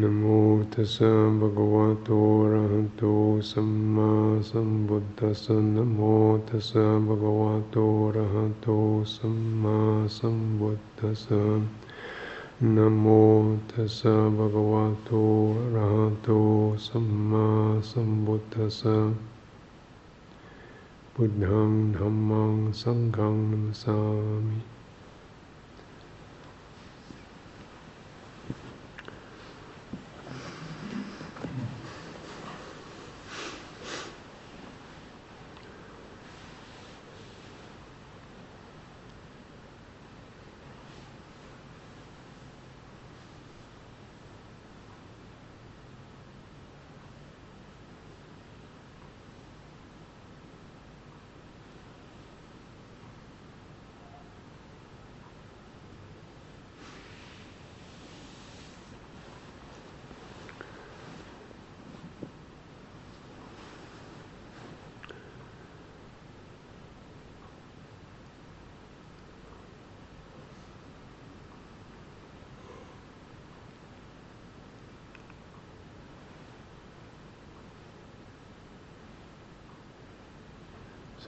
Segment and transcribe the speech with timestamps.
[0.00, 0.22] นะโม
[0.72, 2.08] ตัสสะภะคะวะโต
[2.42, 2.88] อะระหะ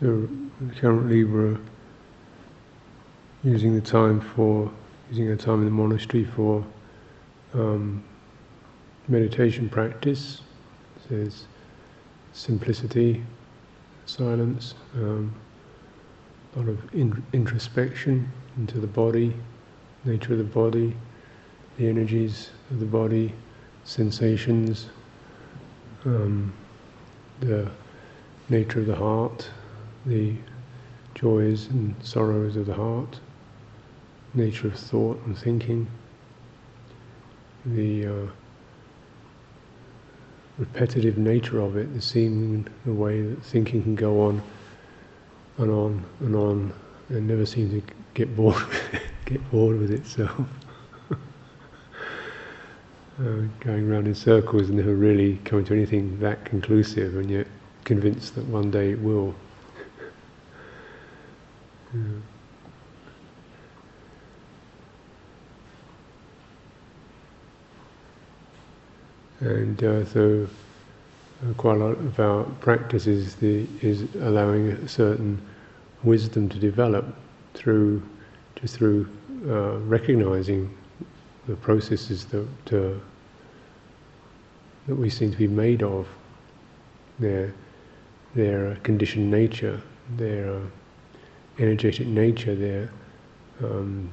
[0.06, 0.30] So
[0.80, 1.58] currently we're
[3.44, 4.72] using the time for
[5.10, 6.64] using our time in the monastery for
[7.56, 8.04] um,
[9.08, 10.42] meditation practice.
[11.10, 11.48] There's
[12.34, 13.24] simplicity,
[14.06, 15.34] silence, um,
[16.56, 19.34] a lot of in- introspection into the body,
[20.04, 20.96] nature of the body,
[21.80, 23.34] the energies of the body,
[23.86, 24.86] sensations,
[26.06, 26.54] um,
[27.40, 27.68] the
[28.50, 29.50] nature of the heart,
[30.06, 30.36] the
[31.16, 33.20] joys and sorrows of the heart,
[34.34, 35.88] nature of thought and thinking,
[37.66, 38.28] the uh,
[40.58, 44.42] repetitive nature of it, the seeming the way that thinking can go on
[45.58, 46.74] and on and on
[47.10, 47.82] and never seem to
[48.14, 48.64] get bored
[49.26, 50.48] get bored with itself.
[51.12, 51.16] uh,
[53.60, 57.48] going around in circles and never really coming to anything that conclusive and yet
[57.84, 59.34] convinced that one day it will.
[69.42, 70.48] And uh, so,
[71.44, 75.42] uh, quite a lot of our practice is, the, is allowing a certain
[76.04, 77.06] wisdom to develop
[77.54, 78.02] through
[78.56, 79.08] just through
[79.48, 80.76] uh, recognizing
[81.48, 82.98] the processes that uh,
[84.88, 86.08] that we seem to be made of,
[87.20, 87.54] their
[88.34, 89.82] their conditioned nature,
[90.18, 90.60] their
[91.60, 92.90] energetic nature, their
[93.64, 94.10] um,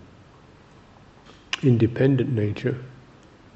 [1.62, 2.76] independent nature.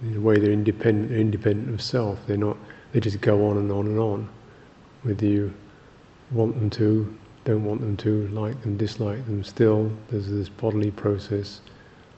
[0.03, 2.19] In a way, they're independent, they're independent of self.
[2.27, 2.57] They're not.
[2.93, 4.29] They just go on and on and on,
[5.03, 5.53] whether you
[6.31, 9.45] want them to, don't want them to, like them, dislike them.
[9.45, 11.61] Still, there's this bodily process,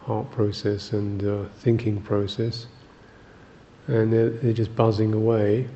[0.01, 2.67] heart process, and uh, thinking process,
[3.87, 5.69] and they're, they're just buzzing away.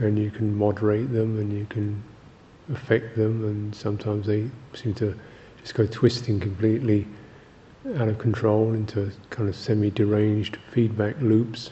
[0.00, 2.00] And you can moderate them, and you can
[2.72, 5.18] affect them, and sometimes they seem to
[5.62, 7.06] just go twisting completely
[7.96, 11.70] out of control into kind of semi-deranged feedback loops,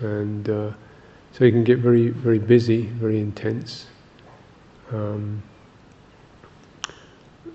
[0.00, 0.70] and uh,
[1.32, 3.86] so you can get very, very busy, very intense.
[4.92, 5.42] Um,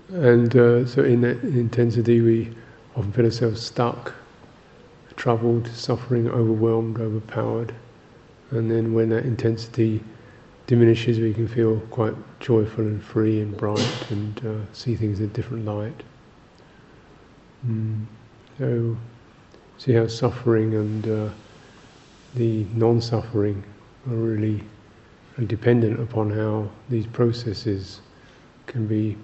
[0.08, 2.54] and uh, so in that intensity, we
[2.94, 4.14] often feel ourselves stuck,
[5.16, 7.74] troubled, suffering, overwhelmed, overpowered.
[8.50, 10.02] And then when that intensity
[10.66, 15.26] diminishes, we can feel quite joyful and free and bright and uh, see things in
[15.26, 16.02] a different light.
[17.66, 18.04] Mm.
[18.58, 18.96] So,
[19.78, 21.28] see how suffering and uh,
[22.34, 23.62] the non suffering
[24.08, 24.62] are really
[25.46, 28.00] dependent upon how these processes
[28.66, 29.16] can be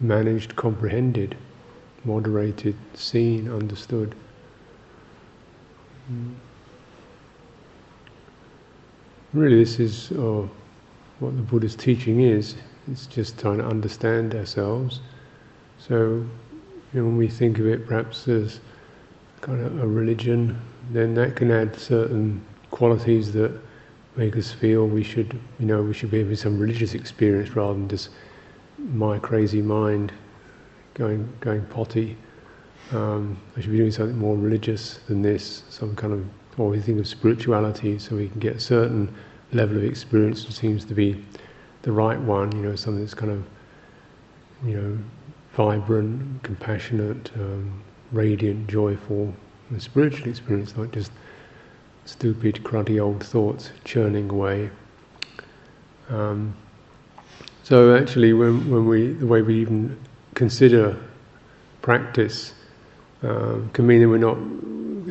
[0.00, 1.36] managed, comprehended,
[2.04, 4.14] moderated, seen, understood.
[6.12, 6.34] Mm.
[9.36, 10.48] Really, this is uh,
[11.18, 12.54] what the Buddha's teaching is.
[12.90, 15.02] It's just trying to understand ourselves.
[15.76, 16.28] So, you
[16.94, 18.60] know, when we think of it perhaps as
[19.42, 20.58] kind of a religion,
[20.90, 23.52] then that can add certain qualities that
[24.16, 27.74] make us feel we should, you know, we should be having some religious experience rather
[27.74, 28.08] than just
[28.78, 30.14] my crazy mind
[30.94, 32.16] going going potty.
[32.92, 36.24] Um, I should be doing something more religious than this, some kind of,
[36.58, 39.14] or we think of spirituality, so we can get certain
[39.52, 41.22] level of experience seems to be
[41.82, 42.52] the right one.
[42.52, 43.44] You know, something that's kind of,
[44.64, 44.98] you know,
[45.54, 47.82] vibrant, compassionate, um,
[48.12, 49.32] radiant, joyful,
[49.70, 51.10] The spiritual experience, not just
[52.04, 54.70] stupid, cruddy old thoughts churning away.
[56.08, 56.54] Um,
[57.64, 59.98] so actually, when, when we, the way we even
[60.34, 60.96] consider
[61.82, 62.54] practice
[63.22, 64.38] um, can mean that we're not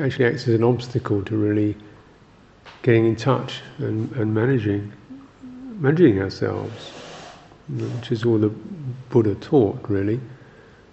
[0.02, 1.76] actually acts as an obstacle to really
[2.82, 4.92] getting in touch and, and managing
[5.80, 6.92] managing ourselves,
[7.70, 8.50] which is all the
[9.10, 10.20] Buddha taught, really,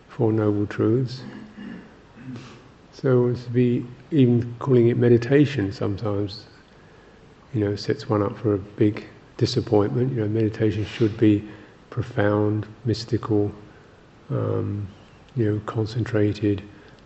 [0.08, 1.22] Four Noble Truths.
[2.92, 6.44] So to be even calling it meditation sometimes,
[7.54, 9.04] you know, sets one up for a big
[9.36, 10.12] disappointment.
[10.12, 11.48] You know, meditation should be
[11.90, 13.52] profound, mystical,
[14.30, 14.86] um,
[15.36, 16.62] you know, concentrated,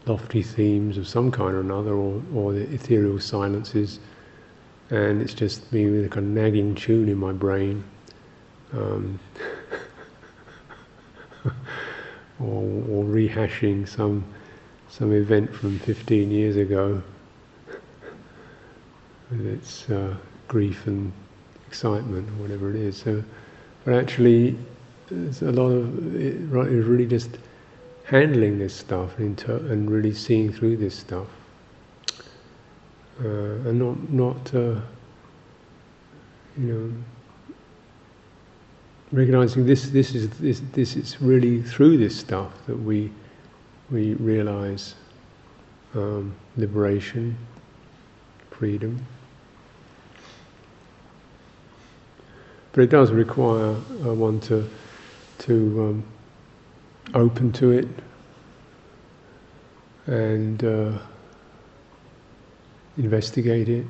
[0.06, 4.00] lofty themes of some kind or another, or, or the ethereal silences.
[4.90, 7.82] And it's just me with a kind of nagging tune in my brain.
[8.72, 9.18] Um,
[12.40, 14.24] or, or rehashing some
[14.88, 17.02] some event from 15 years ago
[19.30, 20.14] with its uh,
[20.48, 21.12] grief and
[21.66, 22.96] excitement or whatever it is.
[22.96, 23.22] So,
[23.84, 24.56] but actually,
[25.10, 27.38] there's a lot of it, right, is really just
[28.04, 31.26] handling this stuff and, inter- and really seeing through this stuff,
[33.18, 34.80] and not not uh,
[36.58, 36.92] you know
[39.12, 43.10] recognizing this this is this this is really through this stuff that we
[43.90, 44.94] we realize
[45.94, 47.36] um, liberation,
[48.50, 49.04] freedom.
[52.72, 54.68] But it does require uh, one to
[55.38, 55.54] to
[55.84, 56.04] um,
[57.14, 57.88] open to it
[60.06, 60.98] and uh,
[62.98, 63.86] investigate it,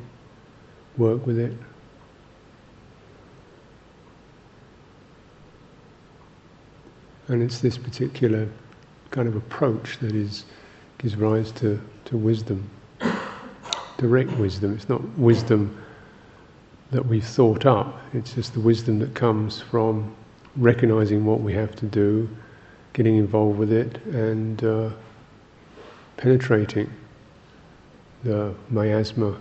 [0.97, 1.53] work with it.
[7.29, 8.49] And it's this particular
[9.11, 10.45] kind of approach that is
[10.99, 12.69] gives rise to, to wisdom,
[13.99, 14.75] direct wisdom.
[14.75, 15.83] It's not wisdom
[16.91, 20.15] that we've thought up, it's just the wisdom that comes from
[20.57, 22.29] recognizing what we have to do,
[22.93, 24.91] getting involved with it, and uh,
[26.17, 26.91] penetrating
[28.27, 29.39] the miasma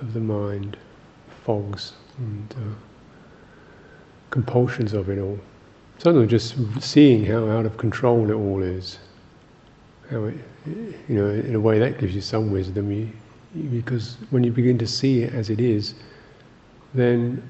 [0.00, 0.76] of the mind,
[1.44, 2.74] fogs and uh,
[4.30, 5.38] compulsions of it all.
[5.98, 8.98] Suddenly, just seeing how out of control it all is,
[10.10, 10.34] how it,
[10.66, 13.08] you know, in a way that gives you some wisdom, you,
[13.70, 15.94] because when you begin to see it as it is,
[16.94, 17.42] then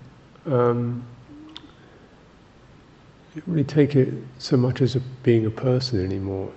[0.46, 1.04] um,
[3.34, 6.52] you really take it so much as a, being a person anymore.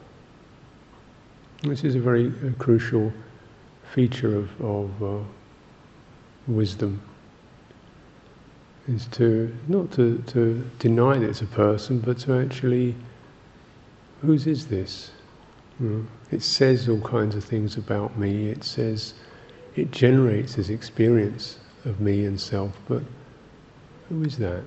[1.63, 3.11] This is a very uh, crucial
[3.93, 5.23] feature of, of uh,
[6.47, 7.01] wisdom
[8.87, 12.95] is to not to, to deny that it's a person, but to actually,
[14.21, 15.11] whose is this?
[15.79, 18.49] Know, it says all kinds of things about me.
[18.49, 19.15] It says,
[19.75, 23.03] it generates this experience of me and self, but
[24.09, 24.63] who is that?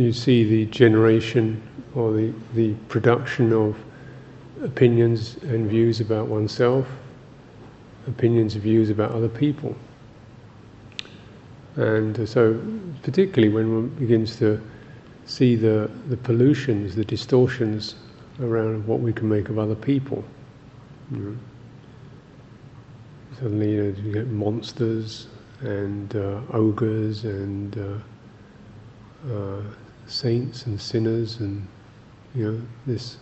[0.00, 1.62] You see the generation
[1.94, 3.76] or the, the production of
[4.62, 6.86] opinions and views about oneself,
[8.06, 9.74] opinions and views about other people.
[11.76, 12.60] And so,
[13.02, 14.60] particularly when one begins to
[15.26, 17.94] see the, the pollutions, the distortions
[18.40, 20.24] around what we can make of other people.
[21.10, 21.36] Know.
[23.34, 25.28] Suddenly, you, know, you get monsters
[25.60, 29.62] and uh, ogres and uh, uh,
[30.10, 31.66] saints and sinners and
[32.34, 33.16] you know this.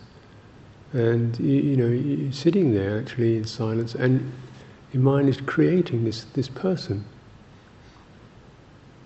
[0.93, 4.31] And you, know you're sitting there actually in silence and
[4.91, 7.05] your mind is creating this this person.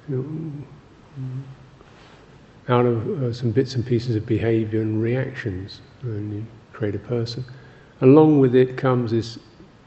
[0.10, 0.63] You
[1.18, 1.24] know,
[2.70, 7.00] out of uh, some bits and pieces of behavior and reactions and you create a
[7.00, 7.44] person.
[8.02, 9.38] Along with it comes this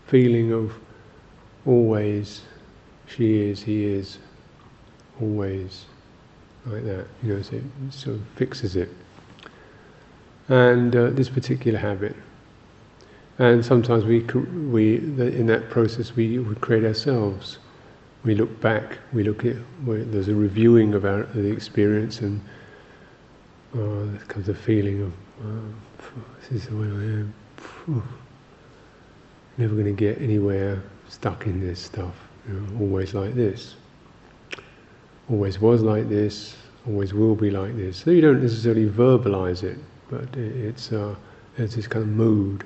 [0.06, 0.72] feeling of
[1.64, 2.42] always
[3.06, 4.18] she is he is
[5.20, 5.86] always
[6.66, 8.88] like that, you know, so it sort of fixes it.
[10.48, 12.14] And uh, this particular habit.
[13.38, 17.58] And sometimes we, we in that process, we, we create ourselves.
[18.24, 22.40] We look back, we look at, there's a reviewing of our, the experience, and
[23.74, 25.12] uh, comes a feeling of,
[25.44, 27.34] oh, this is the way I am.
[29.58, 32.14] Never going to get anywhere stuck in this stuff,
[32.48, 33.76] you know, always like this
[35.30, 36.56] always was like this,
[36.86, 37.98] always will be like this.
[37.98, 39.78] So you don't necessarily verbalize it,
[40.10, 41.14] but it's uh,
[41.56, 42.64] there's this kind of mood.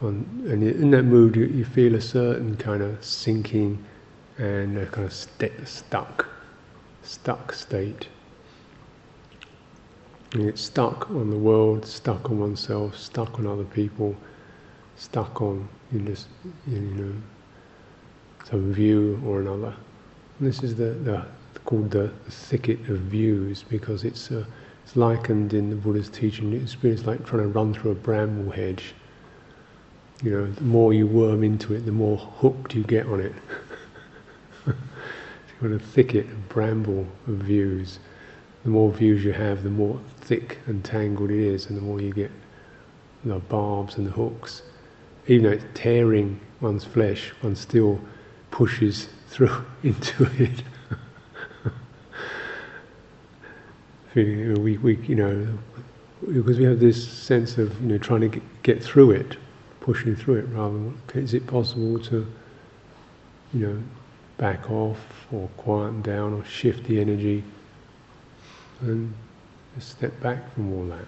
[0.00, 3.84] On, and in that mood, you, you feel a certain kind of sinking
[4.38, 6.26] and a kind of st- stuck,
[7.02, 8.08] stuck state.
[10.32, 14.14] And it's stuck on the world, stuck on oneself, stuck on other people,
[14.96, 16.26] stuck on this,
[16.66, 17.12] you know,
[18.44, 19.74] some view or another.
[20.38, 21.26] And this is the, the
[21.68, 24.42] called the thicket of views because it's uh,
[24.82, 26.54] it's likened in the Buddha's teaching.
[26.54, 28.94] It's like trying to run through a bramble hedge.
[30.22, 33.34] You know, the more you worm into it, the more hooked you get on it.
[34.66, 34.76] it's
[35.60, 37.98] got a thicket of bramble of views.
[38.64, 42.00] The more views you have, the more thick and tangled it is, and the more
[42.00, 42.30] you get
[43.26, 44.62] the barbs and the hooks.
[45.26, 48.00] Even though it's tearing one's flesh, one still
[48.50, 50.62] pushes through into it.
[54.24, 55.46] Feeling we, we you know
[56.32, 59.36] because we have this sense of you know trying to get, get through it,
[59.80, 62.26] pushing through it rather is it possible to
[63.54, 63.82] you know
[64.36, 64.98] back off
[65.32, 67.44] or quieten down or shift the energy
[68.80, 69.12] and
[69.78, 71.06] step back from all that.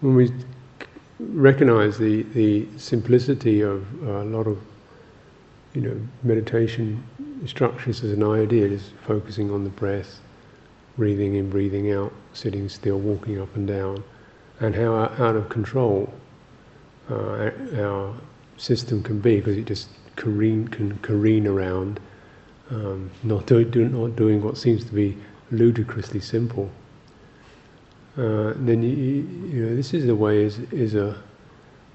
[0.00, 0.32] When we
[1.32, 4.58] recognize the, the simplicity of a lot of
[5.74, 7.02] you know meditation
[7.46, 10.20] structures as an idea is focusing on the breath,
[10.96, 14.02] breathing in, breathing out, sitting still, walking up and down,
[14.60, 16.12] and how out of control
[17.10, 18.14] uh, our
[18.56, 21.98] system can be because it just careen, can careen around,
[22.70, 25.16] um, not, do, do, not doing what seems to be
[25.50, 26.70] ludicrously simple
[28.20, 28.90] uh, then you,
[29.48, 31.16] you, know this is the way is is a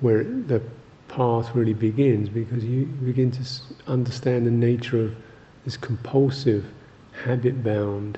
[0.02, 0.60] where the
[1.08, 3.44] path really begins because you begin to
[3.86, 5.16] understand the nature of
[5.66, 6.66] this compulsive,
[7.24, 8.18] habit-bound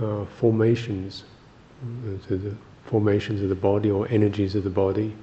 [0.00, 1.24] uh, formations,
[1.82, 2.56] uh, the
[2.86, 5.14] formations of the body or energies of the body,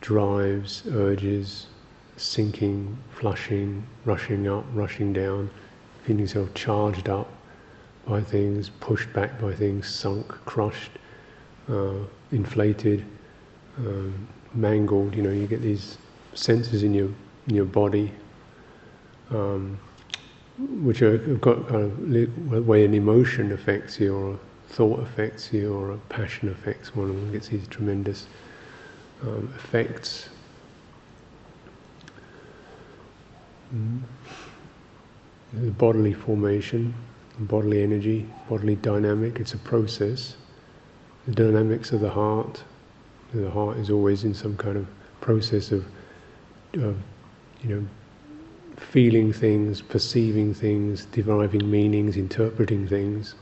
[0.00, 1.68] drives, urges,
[2.16, 5.48] sinking, flushing, rushing up, rushing down,
[6.02, 7.30] feeling yourself charged up
[8.08, 10.92] by things, pushed back by things, sunk, crushed,
[11.68, 11.94] uh,
[12.32, 13.04] inflated,
[13.78, 15.14] um, mangled.
[15.14, 15.98] You know, you get these
[16.34, 17.10] senses in your
[17.48, 18.12] in your body,
[19.30, 19.78] um,
[20.82, 24.38] which are, have got kind of way an emotion affects you, or a
[24.72, 27.08] thought affects you, or a passion affects one.
[27.08, 28.26] One gets these tremendous
[29.22, 30.30] um, effects.
[33.74, 34.00] Mm.
[35.52, 36.94] The bodily formation
[37.40, 40.36] bodily energy, bodily dynamic, it's a process.
[41.26, 42.62] The dynamics of the heart,
[43.32, 44.86] the heart is always in some kind of
[45.20, 45.84] process of,
[46.74, 46.96] of
[47.62, 47.88] you know,
[48.76, 53.34] feeling things, perceiving things, deriving meanings, interpreting things.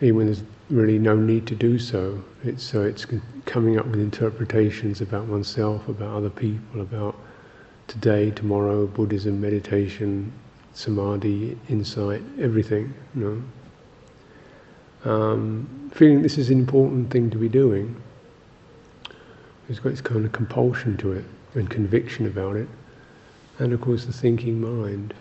[0.00, 3.06] Even when there's really no need to do so, it's so it's
[3.46, 7.16] coming up with interpretations about oneself, about other people, about
[7.86, 10.32] today, tomorrow, Buddhism, meditation,
[10.74, 12.92] samadhi, insight, everything.
[13.14, 13.44] You
[15.04, 17.96] know, um, feeling this is an important thing to be doing.
[19.66, 22.68] There's got this kind of compulsion to it and conviction about it,
[23.58, 25.14] and of course the thinking mind.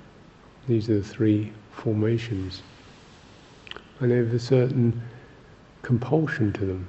[0.68, 2.62] These are the three formations,
[4.00, 5.02] and they have a certain
[5.82, 6.88] compulsion to them.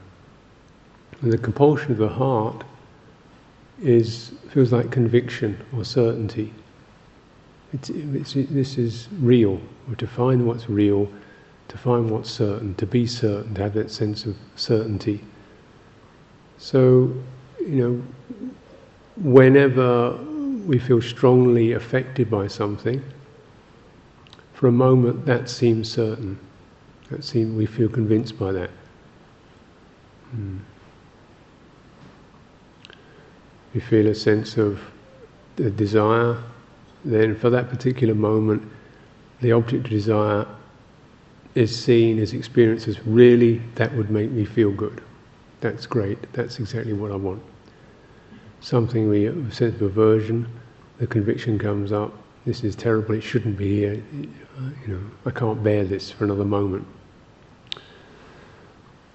[1.20, 2.64] And the compulsion of the heart
[3.82, 6.52] is feels like conviction or certainty.
[7.74, 9.60] It's, it's, this is real.
[9.90, 11.10] Or to find what's real,
[11.68, 15.20] to find what's certain, to be certain, to have that sense of certainty.
[16.56, 17.12] So,
[17.58, 18.02] you know,
[19.16, 20.16] whenever
[20.66, 23.02] we feel strongly affected by something,
[24.54, 26.38] for a moment that seems certain.
[27.10, 28.70] That seems we feel convinced by that.
[30.30, 30.58] Hmm.
[33.74, 34.80] We feel a sense of
[35.56, 36.38] the desire
[37.04, 38.62] then for that particular moment,
[39.40, 40.46] the object of desire
[41.54, 45.02] is seen as experienced as really that would make me feel good.
[45.60, 46.32] That's great.
[46.32, 47.42] That's exactly what I want.
[48.60, 50.48] Something we a sense of aversion,
[50.98, 52.12] the conviction comes up.
[52.44, 53.14] This is terrible.
[53.14, 54.02] It shouldn't be here.
[54.12, 54.28] You
[54.86, 56.86] know, I can't bear this for another moment.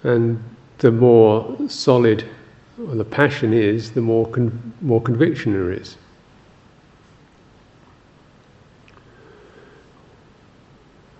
[0.03, 0.41] And
[0.77, 2.27] the more solid
[2.77, 5.97] the passion is, the more con- more conviction there is.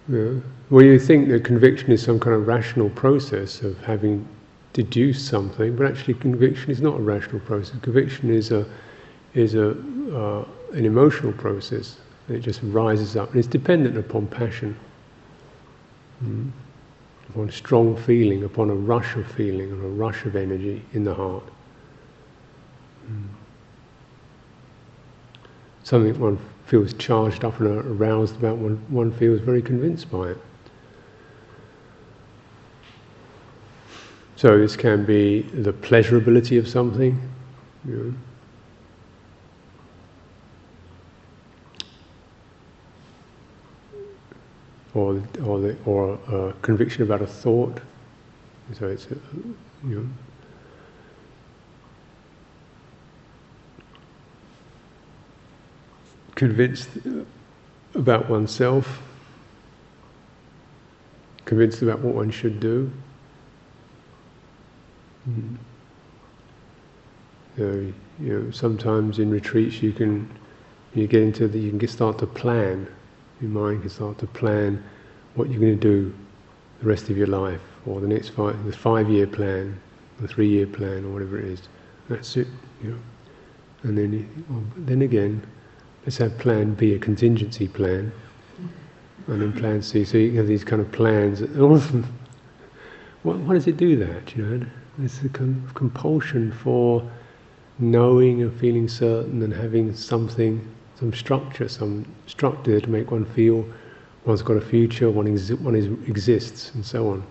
[0.10, 0.40] Yeah.
[0.72, 4.28] Well, you think that conviction is some kind of rational process of having
[4.74, 7.80] deduced something, but actually, conviction is not a rational process.
[7.82, 8.66] Conviction is a
[9.36, 9.72] is a
[10.16, 11.98] uh, an emotional process.
[12.28, 13.30] It just rises up.
[13.32, 14.78] And it's dependent upon passion,
[16.24, 16.52] mm.
[17.30, 21.14] upon strong feeling, upon a rush of feeling, and a rush of energy in the
[21.14, 21.44] heart.
[23.12, 23.28] Mm.
[25.84, 30.38] Something one feels charged up and aroused about, one, one feels very convinced by it.
[34.36, 37.20] So this can be the pleasurability of something,
[37.86, 38.14] you know.
[44.94, 47.80] or or the, or a conviction about a thought.
[48.74, 50.10] So it's you know.
[56.40, 56.88] Convinced
[57.96, 59.02] about oneself,
[61.44, 62.90] convinced about what one should do.
[65.30, 65.58] Mm.
[67.58, 70.30] Know, you know, sometimes in retreats you can
[70.94, 72.88] you get into the you can get, start to plan.
[73.42, 74.82] Your mind can start to plan
[75.36, 76.14] what you're going to do
[76.80, 79.78] the rest of your life, or the next five the five year plan,
[80.22, 81.64] the three year plan, or whatever it is.
[82.08, 82.48] That's it.
[82.82, 83.00] You know.
[83.84, 85.46] And then then again,
[86.04, 88.12] let's have Plan B, a contingency plan,
[89.28, 90.04] and then Plan C.
[90.06, 91.42] So you have these kind of plans.
[93.24, 94.36] what, why does it do that?
[94.36, 94.66] You know.
[94.98, 97.10] There's a of compulsion for
[97.78, 100.68] knowing and feeling certain and having something,
[101.00, 103.66] some structure, some structure to make one feel
[104.26, 107.24] one's got a future, one, exi- one is, exists, and so on.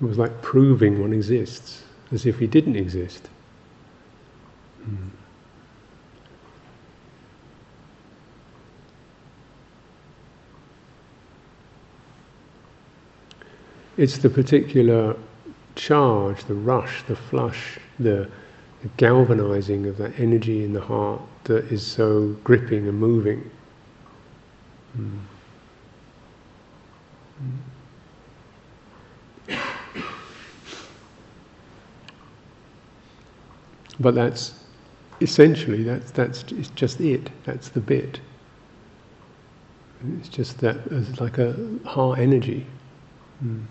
[0.00, 3.28] It was like proving one exists, as if he didn't exist.
[4.86, 5.08] Hmm.
[13.96, 15.16] It's the particular
[15.74, 18.30] charge, the rush, the flush, the,
[18.82, 23.50] the galvanizing of that energy in the heart that is so gripping and moving.
[24.96, 25.18] Mm.
[33.98, 34.65] But that's
[35.20, 37.30] essentially that's that's it's just it.
[37.44, 38.20] That's the bit.
[40.18, 42.66] It's just that it's like a heart energy.
[43.44, 43.64] Mm.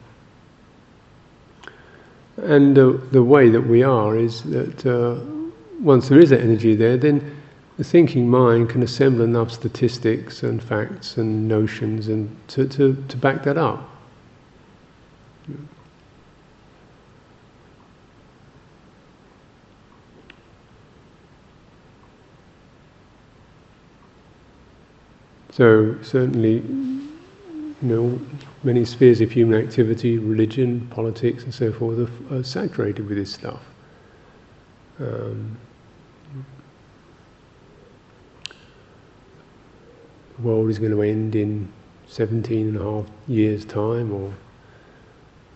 [2.37, 5.19] And the way that we are is that uh,
[5.79, 7.35] once there is that energy there, then
[7.77, 13.17] the thinking mind can assemble enough statistics and facts and notions and to, to, to
[13.17, 13.89] back that up.
[25.55, 28.19] So certainly you know,
[28.63, 33.31] many spheres of human activity, religion, politics, and so forth, are, are saturated with this
[33.31, 33.61] stuff.
[34.99, 35.57] Um,
[40.35, 41.71] the world is going to end in
[42.05, 44.33] 17 and a half years' time, or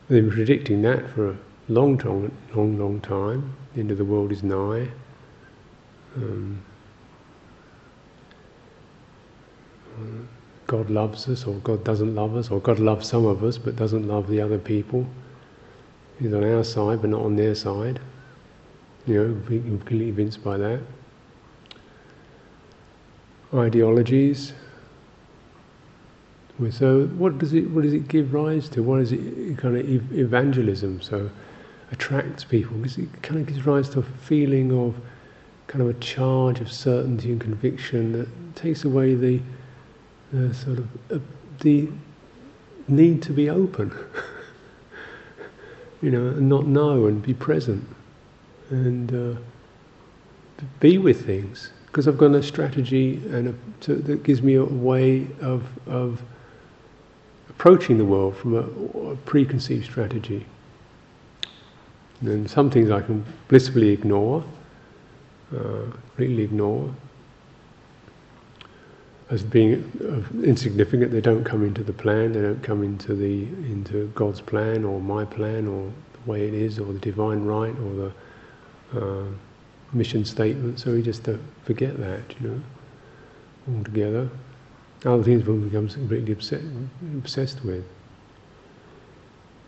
[0.08, 3.54] they've been predicting that for a long, long, long, long time.
[3.74, 4.88] The end of the world is nigh.
[6.16, 6.64] Um,
[9.89, 9.89] uh,
[10.68, 13.76] God loves us or God doesn't love us or God loves some of us but
[13.76, 15.06] doesn't love the other people.
[16.20, 18.00] He's on our side but not on their side.
[19.08, 20.82] You know, be completely convinced by that.
[23.54, 24.54] Ideologies.
[26.72, 28.84] So what does it what does it give rise to?
[28.84, 31.02] What is it kind of evangelism?
[31.02, 31.30] So
[31.92, 34.96] attracts people because it kind of gives rise to a feeling of
[35.68, 39.40] kind of a charge of certainty and conviction that takes away the
[40.32, 41.20] the sort of uh,
[41.62, 41.90] the
[42.88, 43.92] need to be open,
[46.02, 47.86] you know, and not know and be present
[48.70, 49.40] and uh,
[50.80, 51.72] be with things.
[51.88, 56.22] Because I've got a strategy and a, to, that gives me a way of, of
[57.50, 60.46] approaching the world from a, a preconceived strategy.
[62.22, 64.44] And some things I can blissfully ignore,
[65.56, 65.86] uh,
[66.18, 66.94] ignore,
[69.30, 69.84] as being
[70.44, 71.12] insignificant.
[71.12, 72.34] They don't come into the plan.
[72.34, 76.54] They don't come into the into God's plan or my plan or the way it
[76.54, 78.12] is or the divine right or
[78.92, 79.26] the uh,
[79.94, 80.80] mission statement.
[80.80, 81.28] So we just
[81.64, 82.62] forget that, you know,
[83.76, 84.30] altogether.
[85.06, 86.62] Other things one becomes completely upset,
[87.16, 87.86] obsessed with.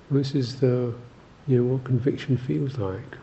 [0.10, 0.94] This is the,
[1.48, 3.18] you know, what conviction feels like.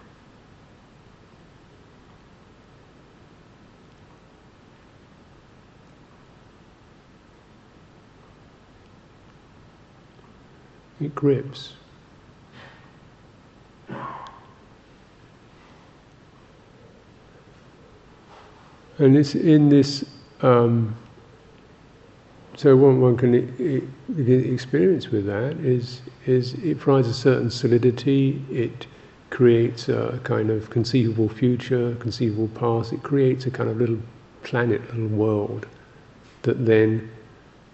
[11.00, 11.74] It grips.
[18.98, 20.04] And it's in this.
[20.42, 20.96] Um,
[22.56, 23.34] so one, one can
[24.52, 28.44] experience with that is is it provides a certain solidity.
[28.50, 28.88] It
[29.30, 32.92] creates a kind of conceivable future, conceivable past.
[32.92, 34.00] It creates a kind of little
[34.42, 35.66] planet, little world
[36.42, 37.08] that then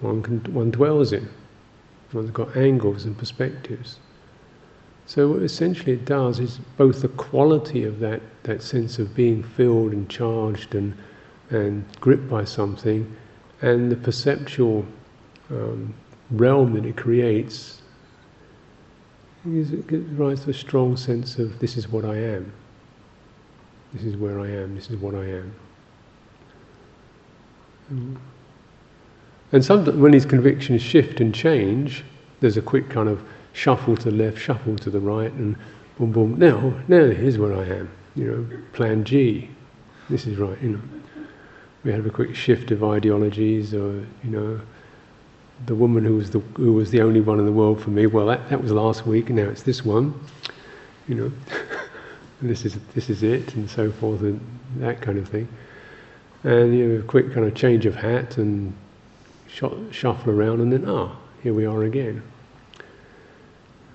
[0.00, 1.26] one can one dwells in.
[2.14, 3.98] One's got angles and perspectives.
[5.06, 9.42] So what essentially it does is both the quality of that, that sense of being
[9.42, 10.94] filled and charged and
[11.50, 13.14] and gripped by something,
[13.60, 14.86] and the perceptual
[15.50, 15.92] um,
[16.30, 17.82] realm that it creates
[19.46, 22.50] it gives rise to a strong sense of this is what I am.
[23.92, 24.74] This is where I am.
[24.74, 25.54] This is what I am.
[27.92, 28.16] Mm.
[29.52, 29.64] And
[30.00, 32.04] when these convictions shift and change,
[32.40, 35.56] there's a quick kind of shuffle to the left, shuffle to the right, and
[35.98, 36.38] boom, boom.
[36.38, 37.90] Now, now here's where I am.
[38.16, 39.48] You know, Plan G.
[40.10, 40.60] This is right.
[40.60, 40.80] You know,
[41.84, 44.60] we have a quick shift of ideologies, or you know,
[45.66, 48.06] the woman who was the who was the only one in the world for me.
[48.06, 50.18] Well, that, that was last week, and now it's this one.
[51.08, 51.32] You know,
[52.42, 54.40] this is this is it, and so forth, and
[54.78, 55.48] that kind of thing.
[56.42, 58.74] And you know, a quick kind of change of hat and
[59.90, 62.22] shuffle around, and then ah, here we are again.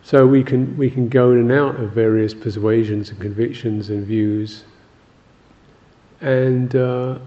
[0.04, 4.06] So we can we can go in and out of various persuasions and convictions and
[4.06, 4.64] views,
[6.22, 7.20] and uh,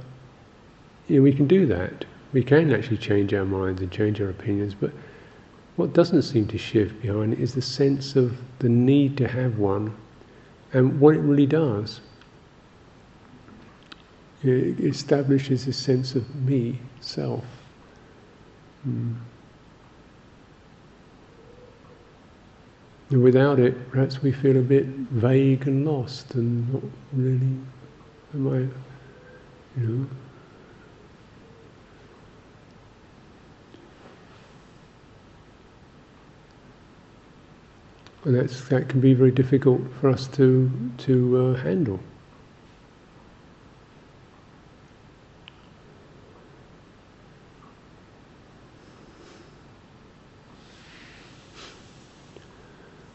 [1.09, 4.31] you know, we can do that we can actually change our minds and change our
[4.31, 4.90] opinions, but
[5.77, 9.59] what doesn't seem to shift behind it is the sense of the need to have
[9.59, 9.95] one
[10.73, 12.01] and what it really does.
[14.42, 17.45] It establishes a sense of me, self.
[18.85, 19.16] And
[23.11, 27.57] without it, perhaps we feel a bit vague and lost and not really,
[28.35, 30.07] am I, you know,
[38.25, 41.99] And that's, that can be very difficult for us to, to uh, handle.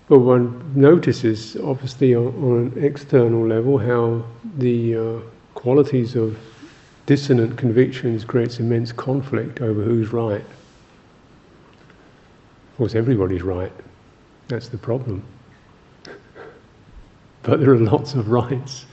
[0.08, 4.24] But one notices, obviously, on, on an external level, how
[4.58, 5.20] the uh,
[5.54, 6.38] qualities of
[7.06, 10.46] dissonant convictions creates immense conflict over who's right.
[12.72, 13.72] Of course, everybody's right.
[14.48, 15.24] That's the problem.
[17.44, 18.86] but there are lots of rights,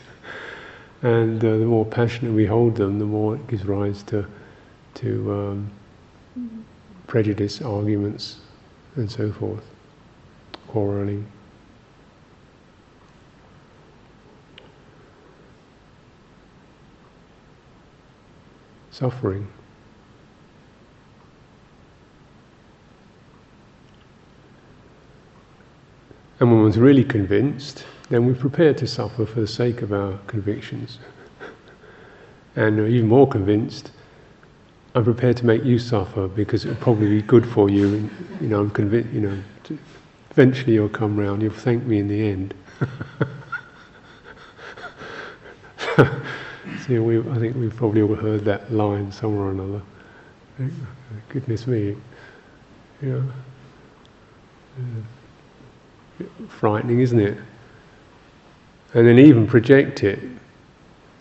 [1.02, 4.26] and uh, the more passionate we hold them, the more it gives rise to
[4.94, 5.70] to um,
[7.08, 8.38] prejudice, arguments,
[8.96, 9.64] and so forth,
[10.68, 11.26] quarrelling.
[18.90, 19.48] Suffering.
[26.40, 30.18] And when one's really convinced, then we're prepared to suffer for the sake of our
[30.26, 30.98] convictions.
[32.56, 33.92] and uh, even more convinced,
[34.94, 37.94] I'm prepared to make you suffer because it would probably be good for you.
[37.94, 39.12] And, you know, I'm convinced.
[39.12, 39.42] You know,
[40.34, 41.42] eventually you'll come round.
[41.42, 42.54] You'll thank me in the end.
[46.86, 49.80] See, we, I think we've probably all heard that line somewhere or another.
[51.30, 51.96] Goodness me,
[53.00, 53.24] you know
[56.48, 57.38] frightening, isn't it?
[58.94, 60.20] And then even project it.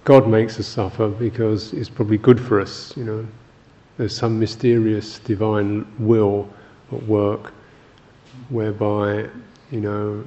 [0.04, 3.26] God makes us suffer because it's probably good for us, you know.
[3.98, 6.50] There's some mysterious divine will
[6.92, 7.54] at work
[8.50, 9.30] whereby,
[9.72, 10.24] you know,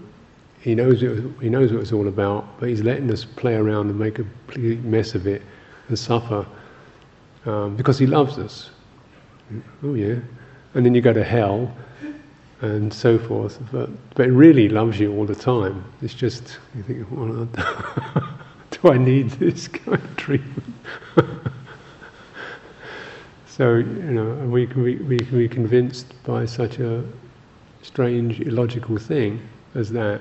[0.61, 3.89] he knows it, he knows what it's all about, but he's letting us play around
[3.89, 5.43] and make a complete mess of it
[5.89, 6.45] and suffer
[7.45, 8.71] um, because he loves us.
[9.85, 10.17] Oh yeah,
[10.75, 11.73] and then you go to hell,
[12.61, 13.59] and so forth.
[13.73, 15.85] But, but really loves you all the time.
[16.03, 17.45] It's just, you think, well,
[18.71, 20.75] do I need this kind of treatment?
[23.47, 27.05] so, you know, we can, be, we can be convinced by such a
[27.87, 29.41] strange, illogical thing
[29.75, 30.21] as that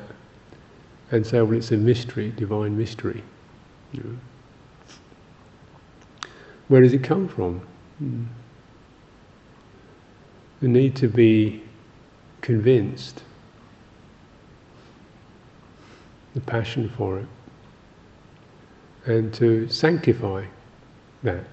[1.12, 3.24] and say, well, it's a mystery, divine mystery.
[3.92, 4.18] You know.
[6.68, 7.60] Where does it come from?
[8.00, 8.24] Hmm.
[10.62, 11.64] The need to be
[12.42, 13.24] convinced,
[16.34, 17.28] the passion for it,
[19.06, 20.46] and to sanctify
[21.24, 21.46] that.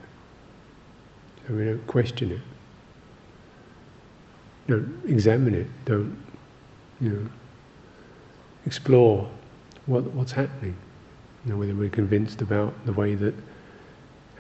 [1.46, 2.40] So we don't question it,
[4.68, 6.16] don't examine it, don't,
[7.00, 7.28] you know,
[8.66, 9.28] explore
[9.86, 10.76] what, what's happening.
[11.44, 13.34] You know, whether we're convinced about the way that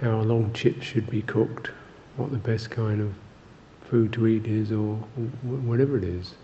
[0.00, 1.70] how long chips should be cooked,
[2.16, 3.12] what the best kind of
[3.88, 4.96] food to eat is, or
[5.42, 6.34] whatever it is.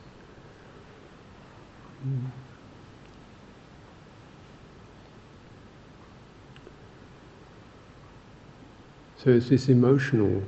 [9.17, 10.43] So it's this emotional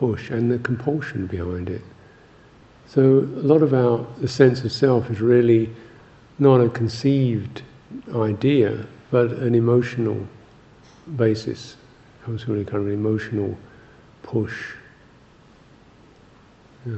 [0.00, 1.82] push and the compulsion behind it.
[2.86, 5.68] So a lot of our the sense of self is really
[6.38, 7.62] not a conceived
[8.14, 10.26] idea, but an emotional
[11.16, 11.74] basis.
[11.74, 13.58] It comes from a kind of emotional
[14.22, 14.72] push.
[16.86, 16.94] Yeah.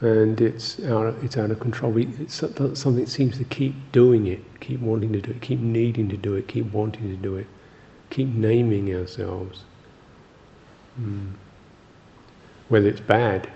[0.00, 1.92] And it's out, it's out of control.
[1.92, 6.16] We, something seems to keep doing it, keep wanting to do it, keep needing to
[6.16, 7.46] do it, keep wanting to do it,
[8.10, 9.60] keep naming ourselves.
[11.00, 11.34] Mm.
[12.72, 13.50] Whether it's bad,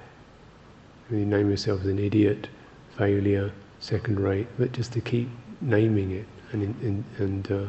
[1.11, 2.49] you name yourself as an idiot,
[2.99, 3.51] failure,
[3.81, 5.31] second rate, but just to keep
[5.63, 7.65] naming it, and and, and uh,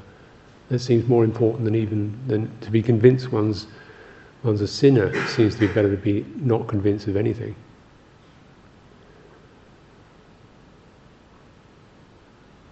[0.68, 3.68] that seems more important than even than to be convinced one's
[4.44, 5.06] one's a sinner.
[5.06, 7.56] It seems to be better to be not convinced of anything.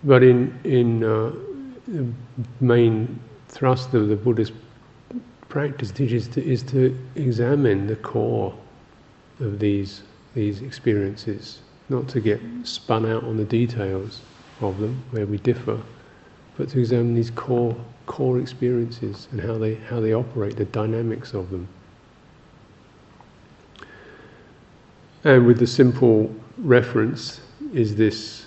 [0.04, 1.32] But in in uh,
[1.88, 2.12] the
[2.60, 4.52] main thrust of the Buddhist
[5.48, 8.54] practice is to, is to examine the core
[9.40, 14.22] of these these experiences, not to get spun out on the details
[14.62, 15.82] of them where we differ,
[16.58, 21.34] but to examine these core core experiences and how they how they operate, the dynamics
[21.34, 21.68] of them.
[25.24, 27.42] And with the simple reference,
[27.74, 28.46] is this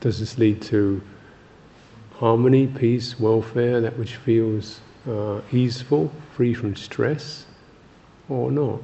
[0.00, 1.00] does this lead to
[2.16, 7.46] harmony, peace, welfare, that which feels uh, easeful, free from stress,
[8.28, 8.80] or not?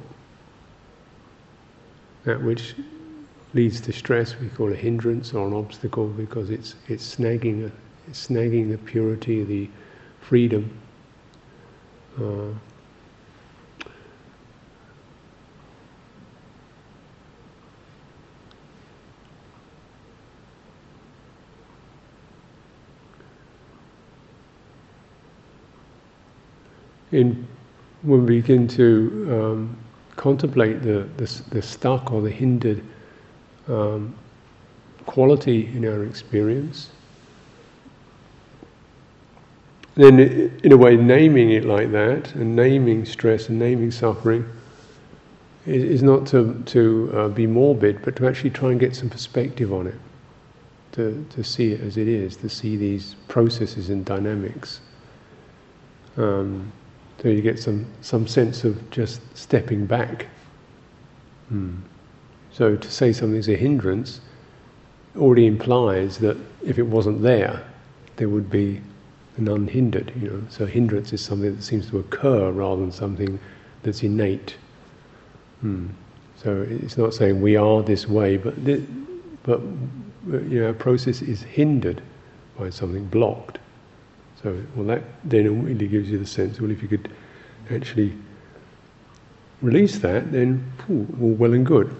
[2.23, 2.75] That which
[3.53, 7.71] leads to stress we call a hindrance or an obstacle because it's it's snagging
[8.07, 9.69] it's snagging the purity, the
[10.21, 10.69] freedom.
[12.19, 12.53] Uh,
[27.11, 27.47] in
[28.03, 29.77] when we begin to um,
[30.21, 32.83] contemplate the, the, the stuck or the hindered
[33.67, 34.13] um,
[35.07, 36.91] quality in our experience,
[39.95, 40.19] then
[40.63, 44.45] in a way naming it like that and naming stress and naming suffering
[45.65, 49.73] is, not to, to uh, be morbid but to actually try and get some perspective
[49.73, 49.99] on it
[50.91, 54.81] to, to see it as it is to see these processes and dynamics.
[56.15, 56.71] Um,
[57.21, 60.27] so you get some, some sense of just stepping back
[61.49, 61.75] hmm.
[62.51, 64.19] So to say something's a hindrance
[65.17, 67.63] already implies that if it wasn't there,
[68.17, 68.81] there would be
[69.37, 70.11] an unhindered.
[70.19, 73.39] You know, so hindrance is something that seems to occur rather than something
[73.83, 74.55] that's innate.
[75.61, 75.87] Hmm.
[76.35, 78.55] So it's not saying we are this way, but
[79.43, 79.61] but
[80.31, 82.01] you know, a process is hindered
[82.57, 83.59] by something blocked.
[84.43, 86.59] So well, that then really gives you the sense.
[86.59, 87.11] Well, if you could
[87.69, 88.13] actually
[89.61, 91.95] release that, then all well and good.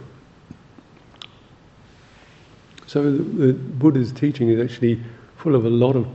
[2.88, 5.02] So the Buddha's teaching is actually
[5.38, 6.08] full of a lot of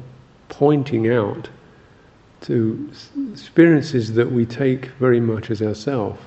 [0.49, 1.49] pointing out
[2.43, 2.91] to
[3.33, 6.19] experiences that we take very much as ourself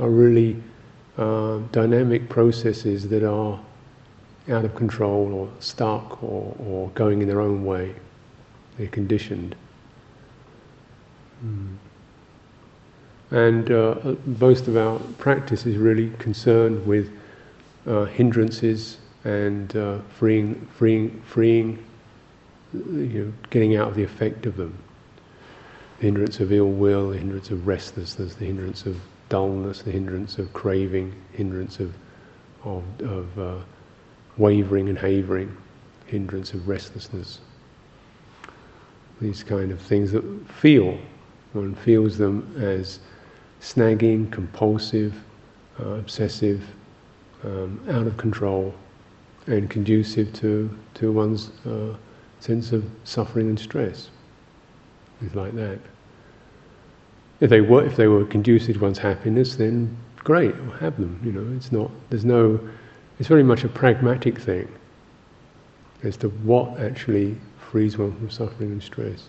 [0.00, 0.60] are really
[1.16, 3.60] uh, dynamic processes that are
[4.50, 7.94] out of control or stuck or, or going in their own way.
[8.78, 9.54] They're conditioned.
[11.44, 11.76] Mm.
[13.30, 17.10] And uh, most of our practice is really concerned with
[17.86, 21.84] uh, hindrances and uh, freeing, freeing, freeing,
[22.72, 24.78] you know, getting out of the effect of them.
[25.98, 28.96] The hindrance of ill will, the hindrance of restlessness, the hindrance of
[29.28, 31.92] dullness, the hindrance of craving, hindrance of
[32.64, 33.58] of, of uh,
[34.36, 35.56] wavering and havering,
[36.06, 37.40] hindrance of restlessness.
[39.20, 40.98] These kind of things that feel,
[41.52, 43.00] one feels them as
[43.60, 45.14] snagging, compulsive,
[45.80, 46.62] uh, obsessive,
[47.44, 48.74] um, out of control,
[49.46, 51.94] and conducive to, to one's uh,
[52.40, 54.10] sense of suffering and stress.
[55.20, 55.78] It's like that.
[57.40, 61.20] If they were, if they were conducive to one's happiness, then great, I'll have them.
[61.24, 61.90] You know, it's not.
[62.10, 62.60] There's no.
[63.18, 64.68] It's very much a pragmatic thing
[66.02, 67.36] as to what actually
[67.70, 69.28] frees one from suffering and stress.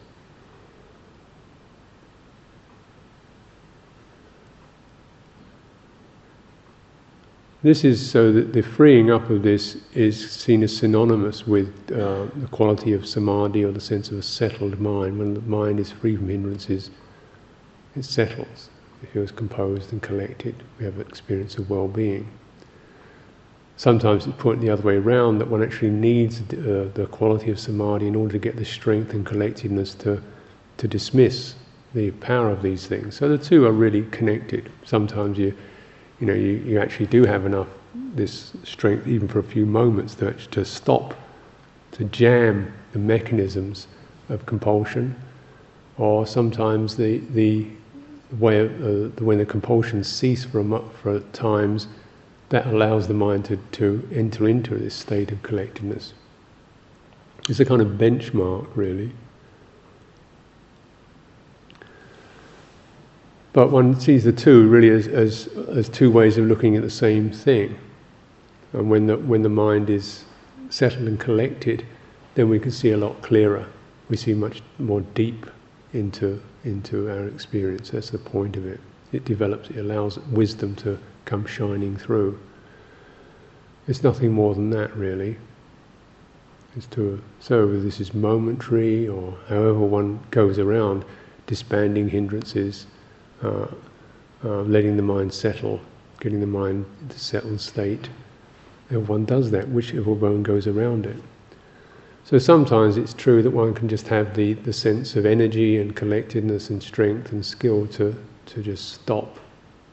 [7.61, 12.27] This is so that the freeing up of this is seen as synonymous with uh,
[12.37, 15.19] the quality of samadhi or the sense of a settled mind.
[15.19, 16.89] When the mind is free from hindrances,
[17.97, 18.69] it settles.
[19.03, 20.55] It feels composed and collected.
[20.77, 22.31] We have an experience of well being.
[23.79, 27.57] Sometimes it's pointed the other way around that one actually needs uh, the quality of
[27.57, 30.21] samadhi in order to get the strength and collectedness to,
[30.75, 31.55] to dismiss
[31.93, 33.15] the power of these things.
[33.15, 34.69] So the two are really connected.
[34.83, 35.55] Sometimes you
[36.19, 37.69] you know, you, you actually do have enough
[38.15, 41.15] this strength, even for a few moments, to, to stop,
[41.93, 43.87] to jam the mechanisms
[44.27, 45.15] of compulsion,
[45.97, 47.65] or sometimes the the
[48.39, 51.87] way uh, when the compulsions cease for a, for times,
[52.49, 56.13] that allows the mind to, to enter into this state of collectedness.
[57.47, 59.11] It's a kind of benchmark, really.
[63.53, 66.89] But one sees the two really as, as, as two ways of looking at the
[66.89, 67.77] same thing.
[68.73, 70.25] And when the, when the mind is
[70.69, 71.85] settled and collected,
[72.35, 73.65] then we can see a lot clearer.
[74.09, 75.47] We see much more deep
[75.93, 77.89] into, into our experience.
[77.89, 78.79] That's the point of it.
[79.11, 82.39] It develops, it allows wisdom to come shining through.
[83.87, 85.37] It's nothing more than that, really.
[86.75, 91.05] It's to, so this is momentary, or however one goes around
[91.45, 92.87] disbanding hindrances
[93.43, 93.67] uh,
[94.43, 95.79] uh, letting the mind settle,
[96.19, 98.09] getting the mind into settled state.
[98.89, 101.17] And one does that, whichever one goes around it.
[102.23, 105.95] So sometimes it's true that one can just have the, the sense of energy and
[105.95, 108.15] collectedness and strength and skill to,
[108.47, 109.39] to just stop,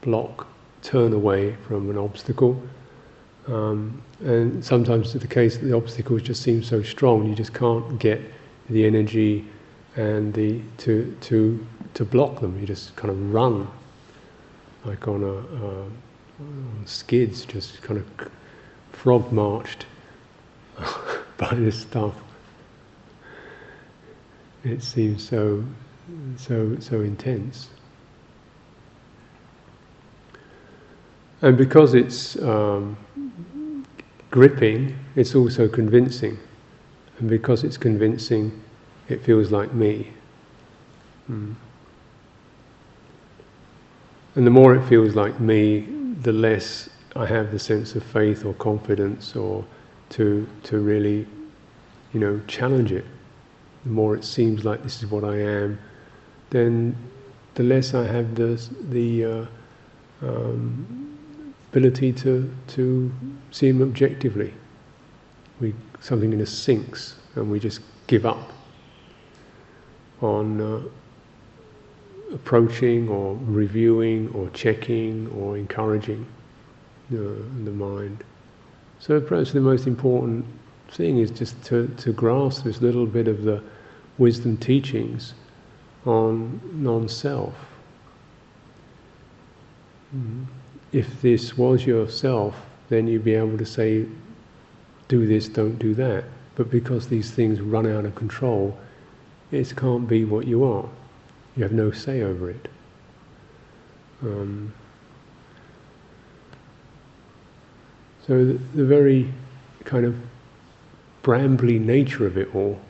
[0.00, 0.46] block,
[0.82, 2.60] turn away from an obstacle.
[3.48, 7.54] Um, and sometimes it's the case that the obstacles just seem so strong, you just
[7.54, 8.20] can't get
[8.68, 9.44] the energy
[9.96, 12.58] and the to to to block them.
[12.60, 13.68] You just kind of run,
[14.84, 15.84] like on a uh,
[16.40, 18.30] on skids, just kind of
[18.92, 19.86] frog marched
[21.38, 22.14] by this stuff.
[24.64, 25.64] It seems so
[26.36, 27.68] so so intense.
[31.42, 32.96] And because it's um,
[34.30, 36.38] gripping, it's also convincing.
[37.18, 38.62] And because it's convincing,
[39.08, 40.12] it feels like me.
[41.30, 41.54] Mm.
[44.34, 45.88] And the more it feels like me,
[46.22, 49.64] the less I have the sense of faith or confidence or
[50.10, 51.26] to to really,
[52.12, 53.06] you know, challenge it.
[53.84, 55.78] The more it seems like this is what I am,
[56.50, 56.94] then
[57.54, 59.46] the less I have the the uh,
[60.22, 61.05] um,
[61.76, 63.12] ability to to
[63.50, 64.52] see him objectively.
[65.60, 68.52] We something in us sinks and we just give up
[70.20, 70.60] on.
[70.60, 70.82] Uh,
[72.32, 76.26] approaching or reviewing or checking or encouraging
[77.10, 78.24] the, the mind.
[78.98, 80.44] So perhaps the most important
[80.90, 83.62] thing is just to, to grasp this little bit of the
[84.18, 85.34] wisdom teachings
[86.04, 87.54] on non-self.
[90.16, 90.44] Mm-hmm.
[90.96, 94.06] If this was yourself, then you'd be able to say,
[95.08, 96.24] do this, don't do that.
[96.54, 98.78] But because these things run out of control,
[99.52, 100.88] it can't be what you are.
[101.54, 102.68] You have no say over it.
[104.22, 104.72] Um,
[108.26, 109.30] so the, the very
[109.84, 110.16] kind of
[111.22, 112.80] brambly nature of it all,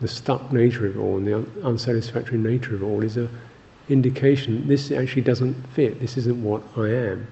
[0.00, 3.16] the stuck nature of it all, and the un- unsatisfactory nature of it all is
[3.16, 3.28] a
[3.90, 6.00] indication this actually doesn't fit.
[6.00, 7.26] This isn't what I am.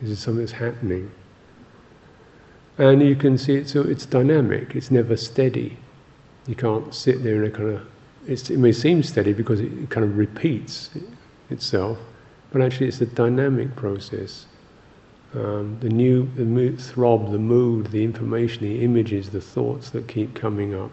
[0.00, 1.10] This is something that's happening.
[2.78, 4.74] And you can see it, so it's dynamic.
[4.74, 5.76] It's never steady.
[6.46, 7.86] You can't sit there in a kind of
[8.26, 10.90] it may seem steady because it kind of repeats
[11.50, 11.98] itself,
[12.52, 14.46] but actually it's a dynamic process.
[15.34, 20.06] Um, the new the mood, throb, the mood, the information, the images, the thoughts that
[20.06, 20.90] keep coming up,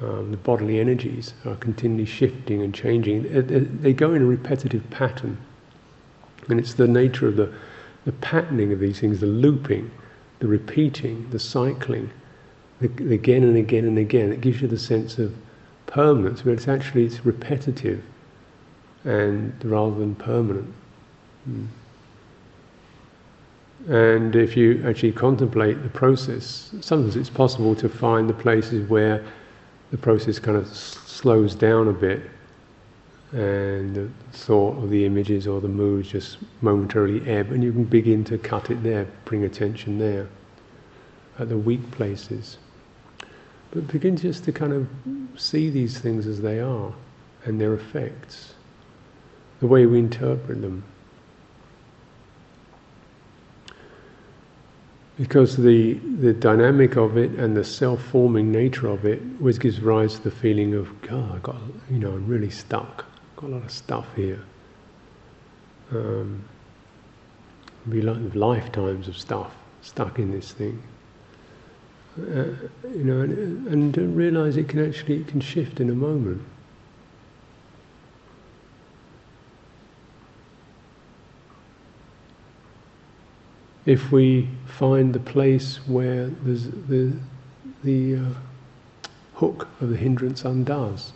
[0.00, 3.22] um, the bodily energies are continually shifting and changing.
[3.82, 5.36] They go in a repetitive pattern,
[6.48, 7.52] and it's the nature of the,
[8.04, 9.90] the patterning of these things, the looping,
[10.38, 12.10] the repeating, the cycling,
[12.80, 14.32] the, the again and again and again.
[14.32, 15.34] It gives you the sense of
[15.86, 18.02] permanence, but it's actually it's repetitive
[19.04, 20.72] and rather than permanent.
[21.48, 21.66] Mm.
[23.88, 29.24] And if you actually contemplate the process, sometimes it's possible to find the places where
[29.90, 32.22] the process kind of s- slows down a bit
[33.32, 37.84] and the thought or the images or the moods just momentarily ebb, and you can
[37.84, 40.26] begin to cut it there, bring attention there,
[41.38, 42.56] at the weak places.
[43.70, 44.88] But begin just to kind of
[45.36, 46.92] see these things as they are
[47.44, 48.54] and their effects,
[49.60, 50.82] the way we interpret them.
[55.18, 60.14] Because the the dynamic of it and the self-forming nature of it always gives rise
[60.14, 61.36] to the feeling of God.
[61.36, 61.56] I got
[61.90, 63.04] you know I'm really stuck.
[63.04, 64.42] I've Got a lot of stuff here.
[65.90, 66.44] Um,
[67.88, 70.82] be like lifetimes of stuff stuck in this thing.
[72.18, 72.44] Uh,
[72.94, 76.42] you know, and, and realize it can actually it can shift in a moment.
[83.88, 87.10] If we find the place where the,
[87.82, 88.24] the uh,
[89.32, 91.14] hook of the hindrance undoes.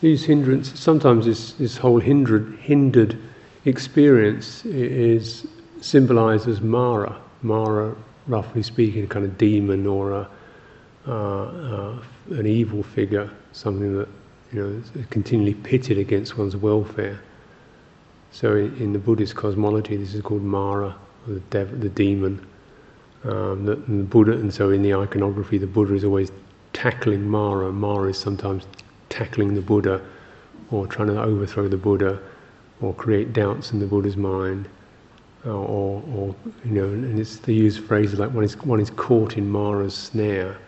[0.00, 3.18] These hindrances, sometimes this, this whole hindered, hindered
[3.66, 5.46] experience is
[5.82, 7.20] symbolized as Mara.
[7.42, 7.94] Mara,
[8.26, 10.28] roughly speaking, a kind of demon or a,
[11.06, 11.98] uh, uh,
[12.30, 14.08] an evil figure, something that
[14.52, 17.20] you know, continually pitted against one's welfare.
[18.30, 20.94] So in, the Buddhist cosmology, this is called Mara,
[21.26, 22.46] the, dev- the demon.
[23.24, 26.30] Um, the, the, Buddha, and so in the iconography, the Buddha is always
[26.72, 27.72] tackling Mara.
[27.72, 28.64] Mara is sometimes
[29.08, 30.00] tackling the Buddha,
[30.70, 32.20] or trying to overthrow the Buddha,
[32.80, 34.68] or create doubts in the Buddha's mind,
[35.44, 36.34] or, or,
[36.64, 39.94] you know, and it's they use phrases like one is one is caught in Mara's
[39.94, 40.58] snare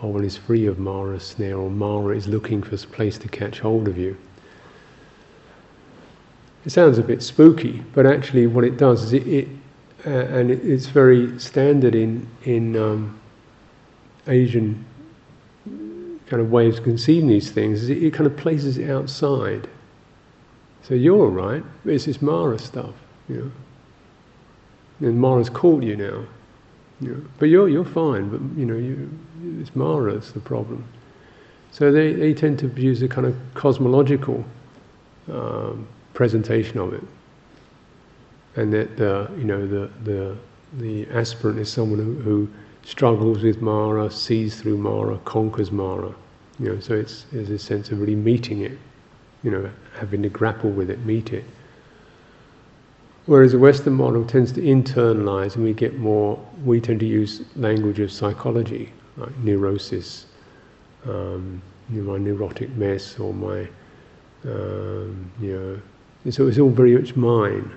[0.00, 3.28] or one is free of Mara's snare, or Mara is looking for a place to
[3.28, 4.16] catch hold of you.
[6.64, 9.48] It sounds a bit spooky, but actually, what it does is it, it
[10.06, 13.18] uh, and it, it's very standard in in um,
[14.28, 14.84] Asian
[16.26, 17.84] kind of ways of conceiving these things.
[17.84, 19.68] Is it, it kind of places it outside.
[20.82, 21.64] So you're all right.
[21.84, 22.94] It's this Mara stuff,
[23.28, 23.52] you
[25.00, 25.08] know.
[25.08, 26.24] And Mara's caught you now.
[27.38, 28.28] But you're you're fine.
[28.28, 29.08] But you know, you,
[29.60, 30.84] it's Mara that's the problem.
[31.70, 34.44] So they, they tend to use a kind of cosmological
[35.30, 37.04] um, presentation of it,
[38.56, 40.36] and that the you know the the
[40.78, 42.48] the aspirant is someone who, who
[42.84, 46.14] struggles with Mara, sees through Mara, conquers Mara.
[46.58, 48.76] You know, so it's there's a sense of really meeting it,
[49.42, 51.44] you know, having to grapple with it, meet it.
[53.28, 56.42] Whereas the Western model tends to internalize, and we get more.
[56.64, 60.24] We tend to use language of psychology, like neurosis,
[61.04, 61.60] um,
[61.90, 63.68] you know, my neurotic mess, or my,
[64.46, 65.82] um, you
[66.24, 66.30] know.
[66.30, 67.70] So it's all very much mine.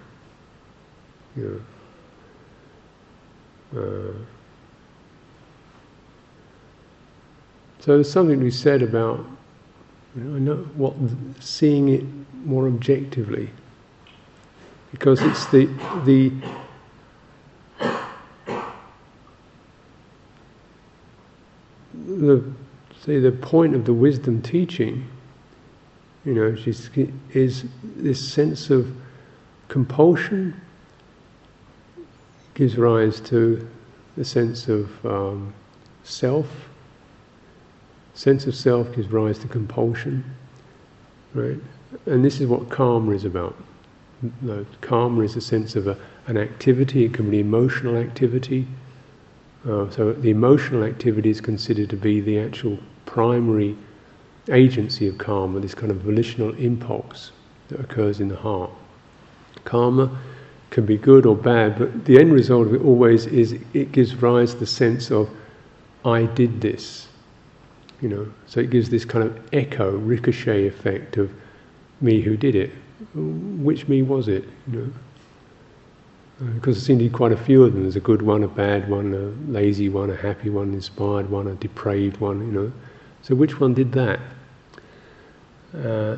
[1.35, 1.61] You
[3.73, 3.81] know.
[3.81, 4.13] Uh,
[7.79, 9.25] so there's something to be said about
[10.15, 10.93] you know, know what
[11.41, 12.05] seeing it
[12.45, 13.49] more objectively
[14.91, 15.65] because it's the
[16.05, 16.31] the
[22.05, 22.43] the
[22.99, 25.07] say the point of the wisdom teaching,
[26.23, 26.55] you know,
[27.33, 27.65] is
[27.95, 28.95] this sense of
[29.67, 30.59] compulsion
[32.53, 33.67] gives rise to
[34.17, 35.53] the sense of um,
[36.03, 36.47] self.
[38.13, 40.23] Sense of self gives rise to compulsion,
[41.33, 41.57] right?
[42.05, 43.55] And this is what karma is about.
[44.41, 45.97] No, karma is a sense of a,
[46.27, 48.67] an activity, it can be emotional activity.
[49.67, 53.75] Uh, so the emotional activity is considered to be the actual primary
[54.49, 57.31] agency of karma, this kind of volitional impulse
[57.69, 58.69] that occurs in the heart.
[59.63, 60.19] Karma
[60.69, 64.15] can be good or bad, but the end result of it always is it gives
[64.15, 65.29] rise to the sense of,
[66.05, 67.07] I did this.
[68.01, 71.31] You know, so it gives this kind of echo, ricochet effect of
[72.01, 72.71] me who did it
[73.15, 74.45] which me was it?
[74.71, 74.91] You know?
[76.41, 77.83] Uh, because there seem to be quite a few of them.
[77.83, 81.29] There's a good one, a bad one, a lazy one, a happy one, an inspired
[81.29, 82.39] one, a depraved one.
[82.39, 82.71] You know,
[83.21, 84.19] so which one did that?
[85.75, 86.17] Uh,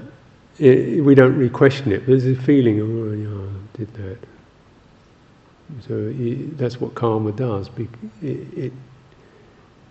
[0.60, 2.06] it, we don't really question it.
[2.06, 4.18] There's a feeling, of oh, yeah, I did that.
[5.88, 7.70] So it, that's what karma does.
[8.22, 8.74] It, it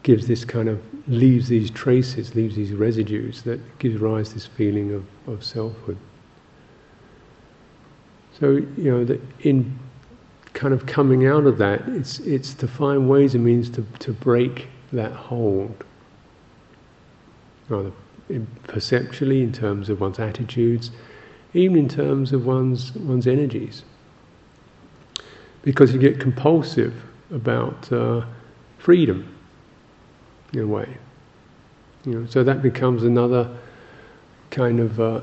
[0.02, 4.46] gives this kind of leaves these traces, leaves these residues that gives rise to this
[4.46, 5.98] feeling of, of selfhood.
[8.38, 9.78] So you know, in
[10.54, 14.12] kind of coming out of that, it's it's to find ways and means to to
[14.12, 15.84] break that hold,
[17.70, 17.92] either
[18.64, 20.90] perceptually in terms of one's attitudes,
[21.54, 23.84] even in terms of one's one's energies,
[25.62, 26.94] because you get compulsive
[27.30, 28.24] about uh,
[28.78, 29.34] freedom
[30.52, 30.96] in a way.
[32.04, 33.48] You know, so that becomes another
[34.50, 35.20] kind of uh,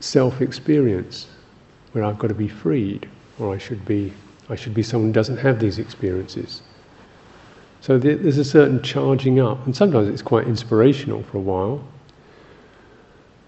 [0.00, 1.26] self-experience
[1.92, 4.12] where I've got to be freed, or I should be,
[4.48, 6.62] I should be someone who doesn't have these experiences.
[7.80, 11.84] So there's a certain charging up, and sometimes it's quite inspirational for a while.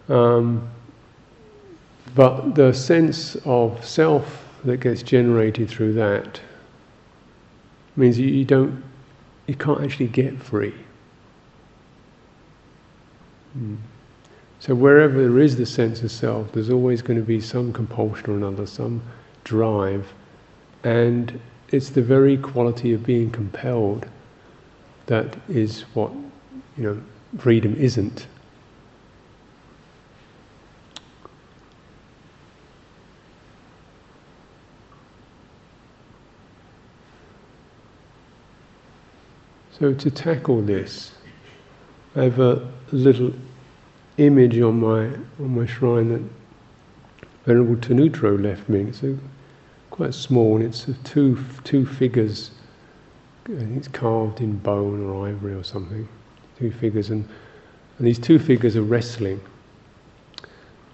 [0.09, 0.68] Um,
[2.14, 6.40] But the sense of self that gets generated through that
[7.97, 8.82] means you, don't,
[9.47, 10.74] you can't actually get free.
[13.59, 13.76] Mm.
[14.62, 18.30] So wherever there is the sense of self, there's always going to be some compulsion
[18.30, 19.02] or another, some
[19.42, 20.06] drive,
[20.84, 21.40] and
[21.70, 24.06] it's the very quality of being compelled
[25.06, 26.12] that is what
[26.78, 27.02] you know
[27.38, 28.28] freedom isn't.
[39.80, 41.10] So to tackle this,
[42.14, 43.32] I have a little
[44.18, 45.06] image on my
[45.42, 46.22] on my shrine that
[47.44, 48.82] Venerable Tanutro left me.
[48.82, 49.18] It's a,
[49.90, 52.50] quite small, and it's two two figures.
[53.48, 56.08] It's carved in bone or ivory or something.
[56.58, 57.28] Two figures, and
[57.98, 59.40] and these two figures are wrestling.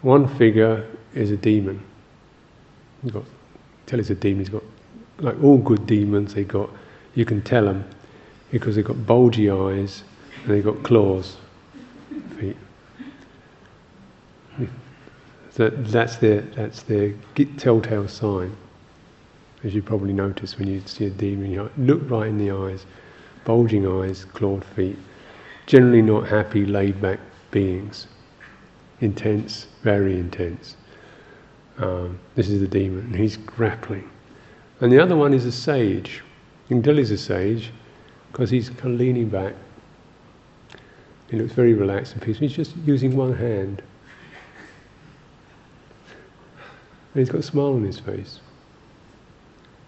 [0.03, 1.83] One figure is a demon.
[3.03, 3.25] He's got
[3.87, 4.41] tell it's a demon.
[4.41, 4.63] He's got
[5.19, 6.35] like all good demons.
[6.35, 6.71] They got
[7.15, 7.85] you can tell them
[8.51, 10.03] because they've got bulgy eyes
[10.43, 11.37] and they've got claws,
[12.39, 12.57] feet.
[15.59, 17.15] That, that's their that's their
[17.57, 18.57] telltale sign,
[19.65, 21.51] as you probably notice when you see a demon.
[21.51, 22.87] You look right in the eyes,
[23.45, 24.97] bulging eyes, clawed feet.
[25.67, 27.19] Generally not happy, laid back
[27.51, 28.07] beings.
[29.01, 30.77] Intense, very intense.
[31.79, 34.09] Um, this is the demon, and he's grappling.
[34.81, 36.23] And the other one is a sage.
[36.69, 37.73] You can tell he's a sage
[38.31, 39.55] because he's kind of leaning back.
[41.29, 42.47] He looks very relaxed and peaceful.
[42.47, 43.83] He's just using one hand
[47.15, 48.41] And he's got a smile on his face.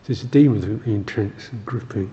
[0.02, 2.10] So it's This demons are intense and gripping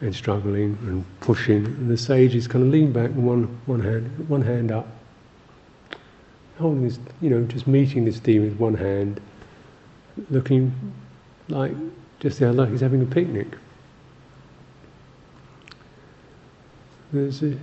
[0.00, 3.80] and struggling and pushing, and the sage is kind of leaning back with one, one
[3.80, 4.86] hand, one hand up,
[6.58, 9.20] holding this, you know, just meeting this demon with one hand,
[10.30, 10.74] looking
[11.48, 11.72] like
[12.20, 13.46] just like he's having a picnic.
[17.12, 17.56] There's a,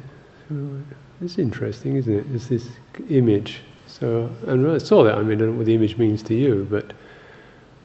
[1.21, 2.29] it's interesting, isn't it?
[2.29, 2.69] There's this
[3.09, 3.61] image
[3.99, 6.33] so, and I saw that, I mean, I don't know what the image means to
[6.33, 6.93] you, but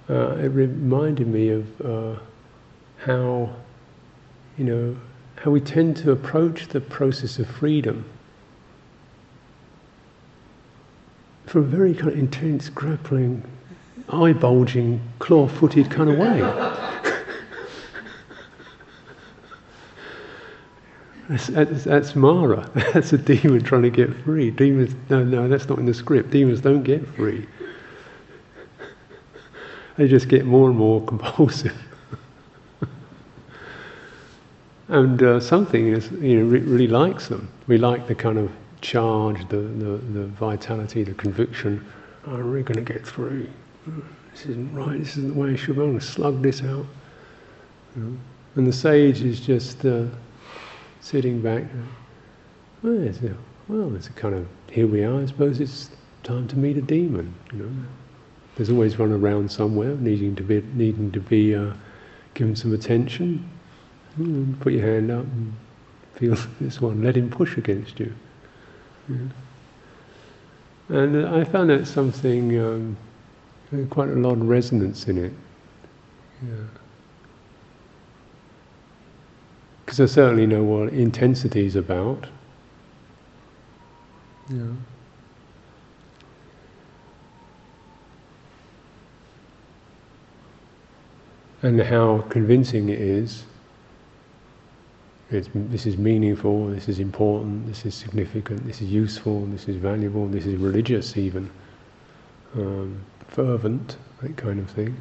[0.08, 2.18] uh, it reminded me of uh,
[2.96, 3.54] how,
[4.56, 4.96] you know,
[5.36, 8.06] how we tend to approach the process of freedom
[11.44, 13.42] from a very kind of intense, grappling,
[14.08, 16.40] eye bulging, claw footed kind of way.
[21.28, 22.70] That's, that's, that's, Mara.
[22.94, 24.50] That's a demon trying to get free.
[24.50, 26.30] Demons, no, no, that's not in the script.
[26.30, 27.46] Demons don't get free.
[29.98, 31.76] They just get more and more compulsive.
[34.88, 37.50] and uh, something is, you know, re- really likes them.
[37.66, 38.50] We like the kind of
[38.80, 41.84] charge, the, the, the vitality, the conviction.
[42.26, 43.46] I'm really going to get through.
[44.32, 44.98] This isn't right.
[44.98, 45.76] This isn't the way I should.
[45.76, 46.86] I'm going to slug this out.
[47.96, 48.16] You know?
[48.54, 49.84] And the sage is just.
[49.84, 50.06] Uh,
[51.00, 51.64] sitting back.
[52.82, 53.36] Well, it's a,
[53.68, 55.20] well, it's a kind of here we are.
[55.20, 55.90] I suppose it's
[56.22, 57.34] time to meet a demon.
[57.52, 57.70] You know,
[58.56, 61.72] there's always one around somewhere, needing to be needing to be uh,
[62.34, 63.48] given some attention.
[64.18, 65.52] Mm, put your hand up and
[66.14, 67.02] feel this one.
[67.02, 68.12] Let him push against you.
[70.88, 72.96] And I found that something um,
[73.90, 75.32] quite a lot of resonance in it.
[76.42, 76.54] Yeah.
[79.88, 82.26] Because I certainly know what intensity is about.
[84.50, 84.66] Yeah.
[91.62, 93.44] And how convincing it is.
[95.30, 99.76] It's, this is meaningful, this is important, this is significant, this is useful, this is
[99.76, 101.48] valuable, this is religious even.
[102.54, 104.94] Um, fervent, that kind of thing.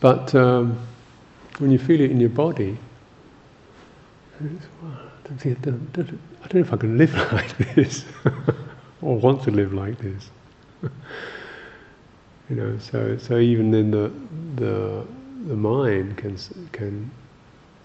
[0.00, 0.78] But um,
[1.58, 2.76] when you feel it in your body,
[4.40, 4.60] I don't,
[6.54, 8.04] know if I can live like this,
[9.02, 10.30] or want to live like this.
[10.82, 14.12] you know, so so even then the
[14.56, 15.06] the
[15.46, 16.36] the mind can
[16.72, 17.10] can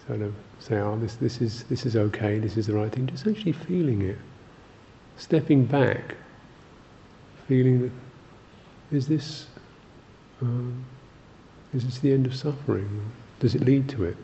[0.08, 3.08] sort of say, oh, this this is this is okay, this is the right thing.
[3.08, 4.18] Just actually feeling it,
[5.18, 6.16] stepping back,
[7.48, 9.46] feeling that is this.
[10.42, 10.86] Um,
[11.74, 13.12] is this the end of suffering?
[13.40, 14.18] Does it lead to it?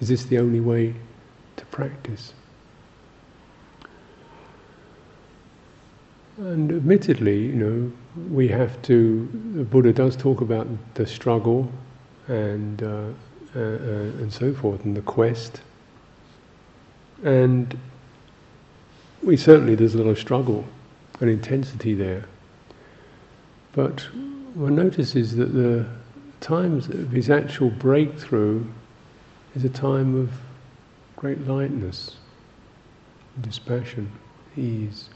[0.00, 0.94] Is this the only way
[1.56, 2.34] to practice?
[6.38, 7.92] And admittedly, you know,
[8.30, 9.28] we have to.
[9.54, 11.70] The Buddha does talk about the struggle
[12.28, 12.86] and uh,
[13.54, 15.60] uh, uh, and so forth, and the quest.
[17.22, 17.78] And
[19.22, 20.64] we certainly there's a lot of struggle
[21.20, 22.24] and intensity there.
[23.72, 24.00] But
[24.54, 25.86] one notices that the
[26.40, 28.64] times of his actual breakthrough
[29.54, 30.30] is a time of
[31.16, 32.16] great lightness,
[33.40, 34.10] dispassion,
[34.56, 35.10] ease.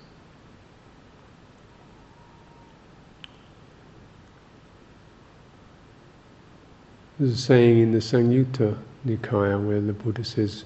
[7.19, 10.65] There's a saying in the Samyutta Nikaya where the Buddha says,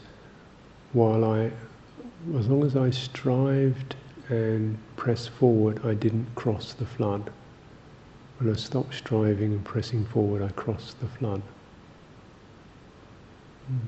[0.95, 1.51] while I,
[2.39, 3.97] as long as I strived
[4.31, 7.31] and pressed forward, I didn't cross the flood.
[8.39, 11.43] When I stop striving and pressing forward, I cross the flood.
[13.71, 13.79] Mm.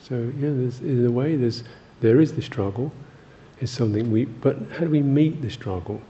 [0.00, 1.64] So yeah, there's, in a way, there's
[2.00, 2.92] there is the struggle.
[3.60, 6.00] It's something we, but how do we meet the struggle?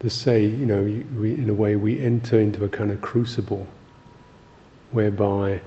[0.00, 0.82] to say, you know,
[1.16, 3.66] we, in a way, we enter into a kind of crucible
[4.92, 5.60] whereby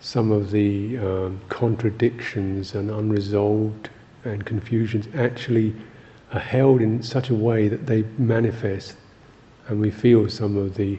[0.00, 3.88] some of the um, contradictions and unresolved
[4.24, 5.74] and confusions actually
[6.32, 8.96] are held in such a way that they manifest
[9.68, 10.98] and we feel some of the,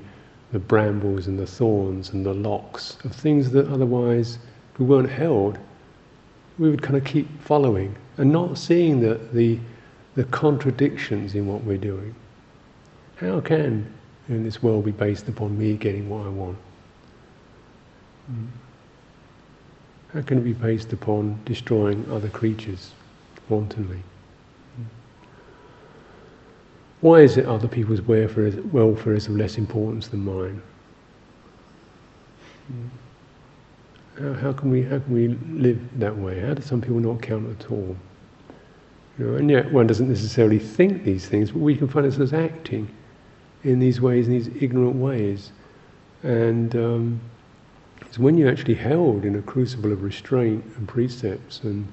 [0.52, 4.40] the brambles and the thorns and the locks of things that otherwise,
[4.78, 5.58] we weren't held,
[6.58, 9.60] we would kind of keep following and not seeing the, the,
[10.16, 12.14] the contradictions in what we're doing.
[13.18, 13.92] How can
[14.30, 16.58] in this world be based upon me getting what I want?
[18.28, 18.46] Hmm.
[20.14, 22.92] How can it be based upon destroying other creatures
[23.50, 24.00] wantonly?
[27.04, 28.56] Why is it other people's welfare is,
[29.28, 30.62] of less importance than mine?
[34.18, 36.39] How, how, can we how can we live that way?
[36.39, 37.97] How do some people not count at all?
[39.20, 42.32] You know, and yet one doesn't necessarily think these things, but we can find ourselves
[42.32, 42.88] acting
[43.66, 45.51] in these ways, in these ignorant ways.
[46.24, 47.20] And um,
[47.99, 51.86] it's when you're actually held in a crucible of restraint and precepts, and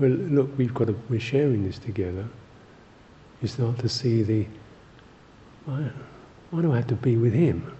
[0.00, 2.28] well, look, we've got to, we're sharing this together.
[3.40, 4.46] You start to see the
[5.64, 5.90] why,
[6.50, 7.74] why do I have to be with him?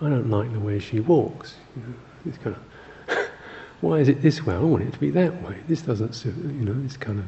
[0.00, 1.54] I don't like the way she walks.
[1.76, 1.94] You know,
[2.26, 3.28] it's kind of
[3.80, 4.54] why is it this way?
[4.54, 5.56] I want it to be that way.
[5.68, 6.36] This doesn't suit.
[6.36, 7.26] You know, it's kind of,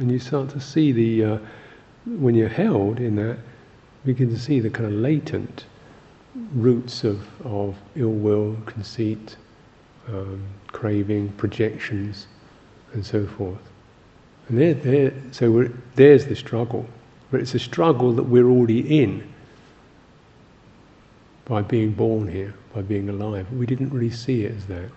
[0.00, 1.38] and you start to see the uh,
[2.06, 3.38] when you're held in that
[4.04, 5.66] begin to see the kind of latent
[6.54, 9.36] roots of, of ill will, conceit,
[10.08, 12.28] um, craving, projections,
[12.92, 13.58] and so forth.
[14.48, 16.86] And they're, so there's the struggle.
[17.30, 19.32] But it's a struggle that we're already in
[21.44, 23.50] by being born here, by being alive.
[23.52, 24.90] We didn't really see it as that.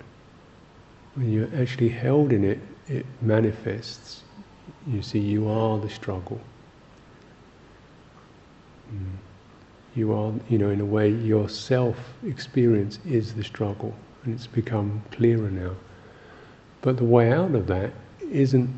[1.15, 4.23] When you're actually held in it, it manifests.
[4.87, 6.39] You see, you are the struggle.
[8.93, 9.17] Mm.
[9.95, 13.93] You are, you know, in a way, your self experience is the struggle,
[14.23, 15.75] and it's become clearer now.
[16.81, 17.91] But the way out of that
[18.31, 18.69] isn't,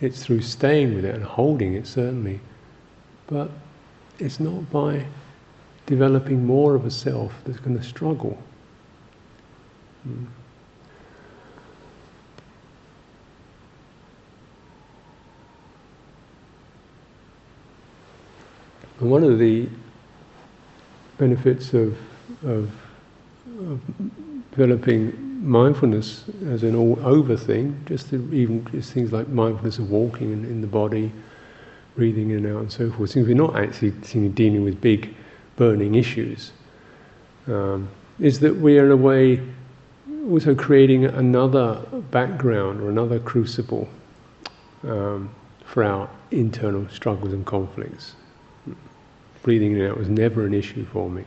[0.00, 2.40] it's through staying with it and holding it, certainly.
[3.26, 3.50] But
[4.18, 5.04] it's not by
[5.86, 8.38] developing more of a self that's going to struggle.
[10.08, 10.26] Mm.
[19.00, 19.68] And one of the
[21.18, 21.96] benefits of,
[22.44, 22.70] of,
[23.58, 23.80] of
[24.52, 30.32] developing mindfulness as an all over thing, just even just things like mindfulness of walking
[30.32, 31.12] in, in, the body,
[31.96, 33.90] breathing in and out, and so forth, since we're not actually
[34.30, 35.14] dealing with big
[35.56, 36.52] burning issues,
[37.46, 37.88] um,
[38.18, 39.40] is that we are in a way
[40.30, 41.74] also creating another
[42.10, 43.88] background or another crucible
[44.84, 45.30] um,
[45.64, 48.14] for our internal struggles and conflicts
[49.44, 51.22] breathing in and out was never an issue for me.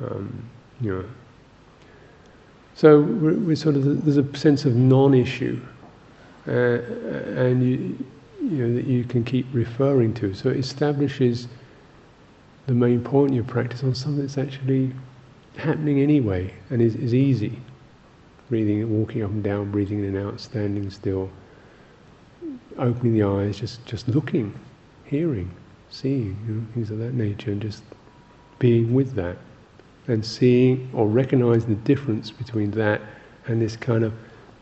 [0.00, 0.48] Um,
[0.80, 1.04] you know.
[2.80, 5.60] So we're, we're, sort of there's a sense of non-issue,
[6.48, 8.06] uh, and you,
[8.40, 10.32] you know that you can keep referring to.
[10.32, 11.46] So it establishes
[12.68, 14.94] the main point in your practice on something that's actually
[15.58, 17.60] happening anyway and is, is easy.
[18.48, 21.28] Breathing, walking up and down, breathing in and out, standing still,
[22.78, 24.58] opening the eyes, just just looking,
[25.04, 25.50] hearing
[25.90, 27.82] seeing, you know, things of that nature, and just
[28.58, 29.36] being with that,
[30.10, 33.00] and seeing or recognizing the difference between that
[33.46, 34.12] and this kind of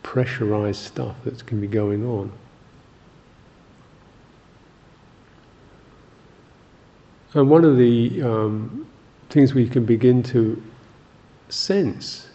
[0.02, 2.30] pressurized stuff that can be going on.
[7.34, 8.86] And one of the um,
[9.30, 10.60] things we can begin to
[11.48, 12.28] sense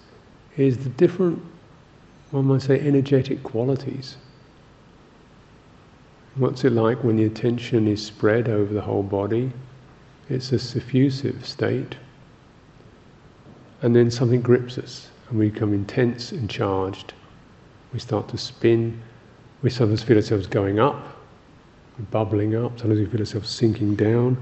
[0.57, 1.41] is the different,
[2.32, 4.18] one might say, energetic qualities
[6.36, 9.51] What's it like when the attention is spread over the whole body?
[10.30, 11.95] It's a suffusive state.
[13.84, 17.14] And then something grips us, and we become intense and charged.
[17.92, 19.00] we start to spin.
[19.62, 21.18] We sometimes feel ourselves going up,
[22.10, 22.80] bubbling up.
[22.80, 24.38] Sometimes we feel ourselves sinking down.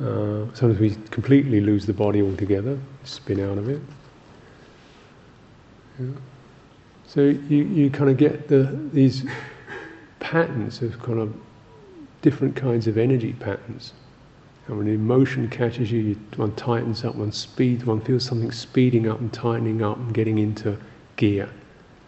[0.00, 3.80] Uh, sometimes we completely lose the body altogether, spin out of it.
[6.00, 6.06] Yeah.
[7.06, 9.24] So you, you kind of get the these
[10.18, 11.34] patterns of kind of
[12.22, 13.92] different kinds of energy patterns.
[14.70, 19.08] And when emotion catches you, you, one tightens up, one speeds, one feels something speeding
[19.08, 20.78] up and tightening up and getting into
[21.16, 21.48] gear,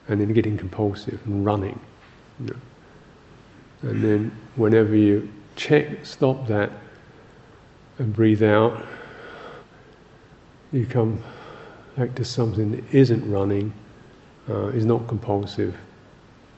[0.06, 1.80] and then getting compulsive and running.
[2.38, 3.90] You know.
[3.90, 6.70] And then whenever you check, stop that,
[7.98, 8.86] and breathe out,
[10.70, 11.20] you come
[11.96, 13.72] back to something that isn't running,
[14.48, 15.76] uh, is not compulsive,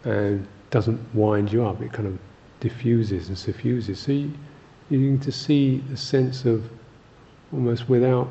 [0.04, 1.80] and doesn't wind you up.
[1.80, 2.18] It kind of
[2.60, 4.00] diffuses and suffuses.
[4.00, 4.32] So you,
[4.90, 6.68] you need to see the sense of
[7.52, 8.28] almost without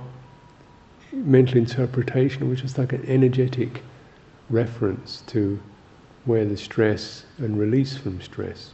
[1.11, 3.81] mental interpretation, which is like an energetic
[4.49, 5.59] reference to
[6.25, 8.71] where the stress and release from stress.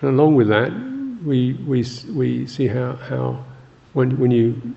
[0.00, 0.72] And along with that,
[1.24, 3.44] we, we, we see how, how
[3.92, 4.74] when, when you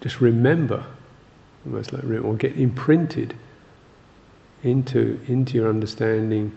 [0.00, 0.84] just remember,
[1.64, 3.36] almost like or get imprinted
[4.62, 6.52] into into your understanding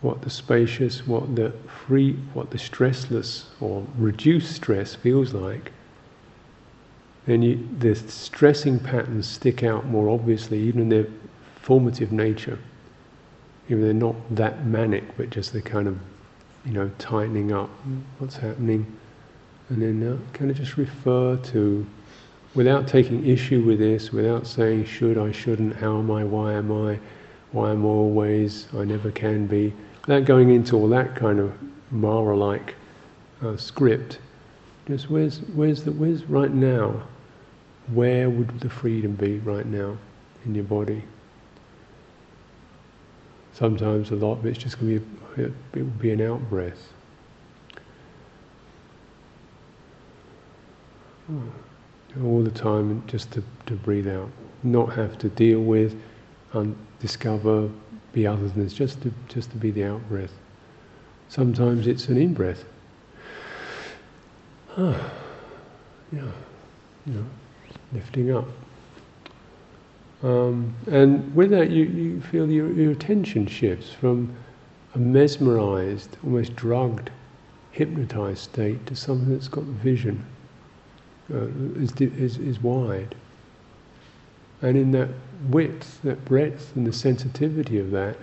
[0.00, 1.52] what the spacious, what the
[1.86, 5.72] free, what the stressless or reduced stress feels like,
[7.26, 11.06] then you, the stressing patterns stick out more obviously, even in their
[11.56, 12.58] formative nature.
[13.68, 15.98] Even they're not that manic, but just the kind of,
[16.64, 17.68] you know, tightening up
[18.18, 18.86] what's happening,
[19.68, 21.84] and then uh, kind of just refer to,
[22.54, 26.70] without taking issue with this, without saying should I, shouldn't, how am I, why am
[26.72, 26.98] I
[27.52, 29.72] why I'm always, I never can be.
[30.06, 31.52] Without going into all that kind of
[31.90, 32.74] Mara-like
[33.42, 34.18] uh, script,
[34.86, 37.02] just where's where's the where's right now?
[37.92, 39.96] Where would the freedom be right now
[40.44, 41.02] in your body?
[43.52, 46.92] Sometimes a lot of it's just going to be it will be an out breath.
[52.22, 54.30] All the time, just to, to breathe out,
[54.62, 55.94] not have to deal with
[56.52, 57.68] and discover,
[58.12, 60.32] be other than this, just to, just to be the out breath.
[61.28, 62.64] Sometimes it's an in breath.
[64.80, 65.12] Ah,
[66.12, 66.22] yeah,
[67.04, 67.24] you know,
[67.92, 68.44] lifting up.
[70.22, 74.34] Um, and with that, you, you feel your, your attention shifts from
[74.94, 77.10] a mesmerized, almost drugged,
[77.72, 80.24] hypnotized state to something that's got vision,
[81.32, 81.46] uh,
[81.76, 83.14] is, is, is wide.
[84.62, 85.08] And in that
[85.50, 88.16] width, that breadth, and the sensitivity of that,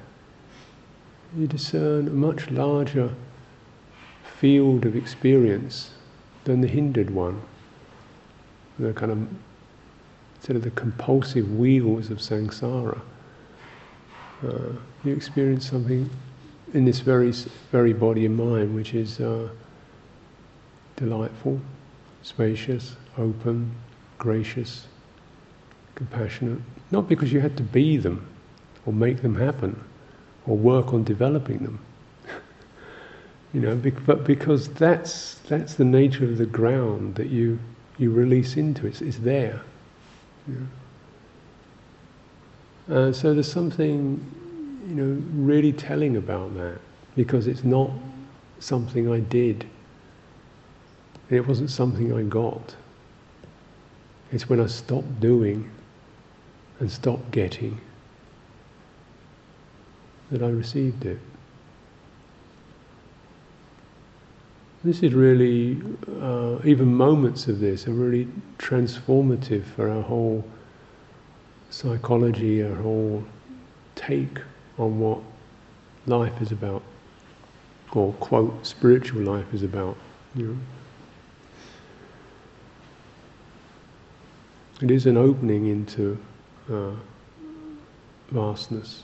[1.38, 3.14] you discern a much larger
[4.40, 5.92] field of experience
[6.44, 7.42] than the hindered one.
[8.80, 9.28] The kind of
[10.42, 13.02] sort of the compulsive wheels of samsara.
[14.46, 16.10] Uh, you experience something
[16.74, 17.32] in this very
[17.72, 19.50] very body and mind, which is uh,
[20.98, 21.60] delightful,
[22.22, 23.72] spacious, open,
[24.18, 24.88] gracious,
[25.96, 26.60] compassionate,
[26.96, 28.26] not because you had to be them
[28.86, 29.78] or make them happen
[30.48, 31.78] or work on developing them.
[33.54, 33.76] you know,
[34.06, 37.60] but because that's that's the nature of the ground that you
[37.98, 38.88] you release into.
[38.88, 39.62] It's, it's there.
[42.90, 44.00] Uh, so there's something,
[44.88, 46.80] you know, really telling about that
[47.16, 47.90] because it's not
[48.60, 49.68] something I did.
[51.30, 52.76] It wasn't something I got.
[54.32, 55.70] It's when I stopped doing
[56.80, 57.80] and stop getting,
[60.32, 61.20] that I received it.
[64.84, 65.82] This is really,
[66.22, 68.28] uh, even moments of this are really
[68.60, 70.44] transformative for our whole
[71.72, 73.24] psychology, our whole
[73.96, 74.40] take
[74.78, 75.20] on what
[76.06, 76.84] life is about,
[77.94, 79.98] or quote, spiritual life is about.
[80.36, 80.58] You know?
[84.82, 86.18] It is an opening into
[86.72, 86.92] uh,
[88.32, 89.04] vastness.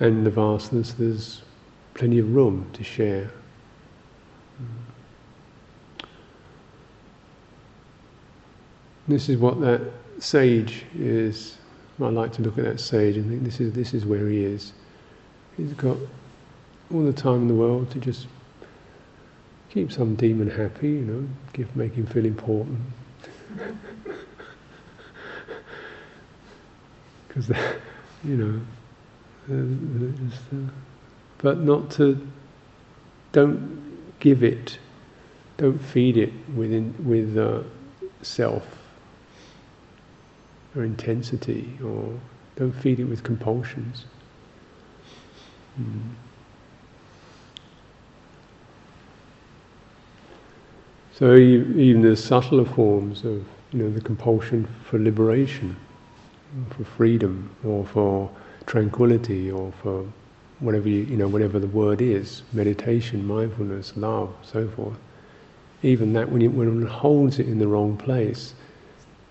[0.00, 1.42] And in the vastness, there's
[1.94, 3.30] plenty of room to share.
[9.08, 9.80] This is what that
[10.18, 11.56] sage is.
[12.00, 14.42] I like to look at that sage and think this is this is where he
[14.42, 14.72] is.
[15.56, 15.98] He's got
[16.92, 18.26] all the time in the world to just
[19.68, 22.80] keep some demon happy, you know, give make him feel important.
[27.30, 27.48] because
[28.24, 28.60] you know,
[31.38, 32.26] but not to.
[33.32, 34.78] Don't give it.
[35.56, 37.62] Don't feed it within with uh,
[38.22, 38.66] self
[40.74, 42.18] or intensity, or
[42.56, 44.06] don't feed it with compulsions.
[45.80, 46.14] Mm.
[51.12, 55.76] So even the subtler forms of you know the compulsion for liberation,
[56.70, 58.30] for freedom, or for
[58.66, 60.04] tranquility, or for
[60.60, 64.98] whatever you, you know whatever the word is, meditation, mindfulness, love, so forth.
[65.82, 68.54] Even that, when, you, when one holds it in the wrong place,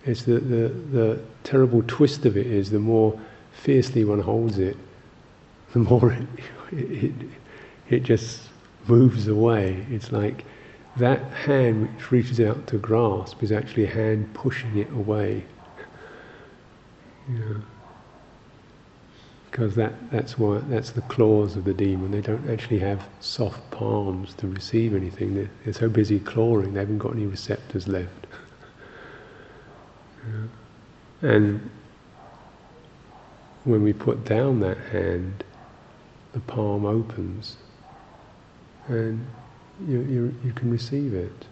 [0.05, 3.19] it's the, the the terrible twist of it is the more
[3.51, 4.77] fiercely one holds it,
[5.73, 6.27] the more it,
[6.71, 7.13] it,
[7.89, 8.41] it just
[8.87, 9.85] moves away.
[9.89, 10.45] It's like
[10.97, 15.45] that hand which reaches out to grasp is actually a hand pushing it away.
[17.29, 17.55] Yeah.
[19.49, 22.11] Because that, that's why that's the claws of the demon.
[22.11, 25.35] They don't actually have soft palms to receive anything.
[25.35, 28.27] They're, they're so busy clawing, they haven't got any receptors left.
[30.27, 31.29] yeah.
[31.29, 31.69] And
[33.65, 35.43] when we put down that hand,
[36.33, 37.57] the palm opens,
[38.87, 39.25] and
[39.87, 41.45] you, you, you can receive it.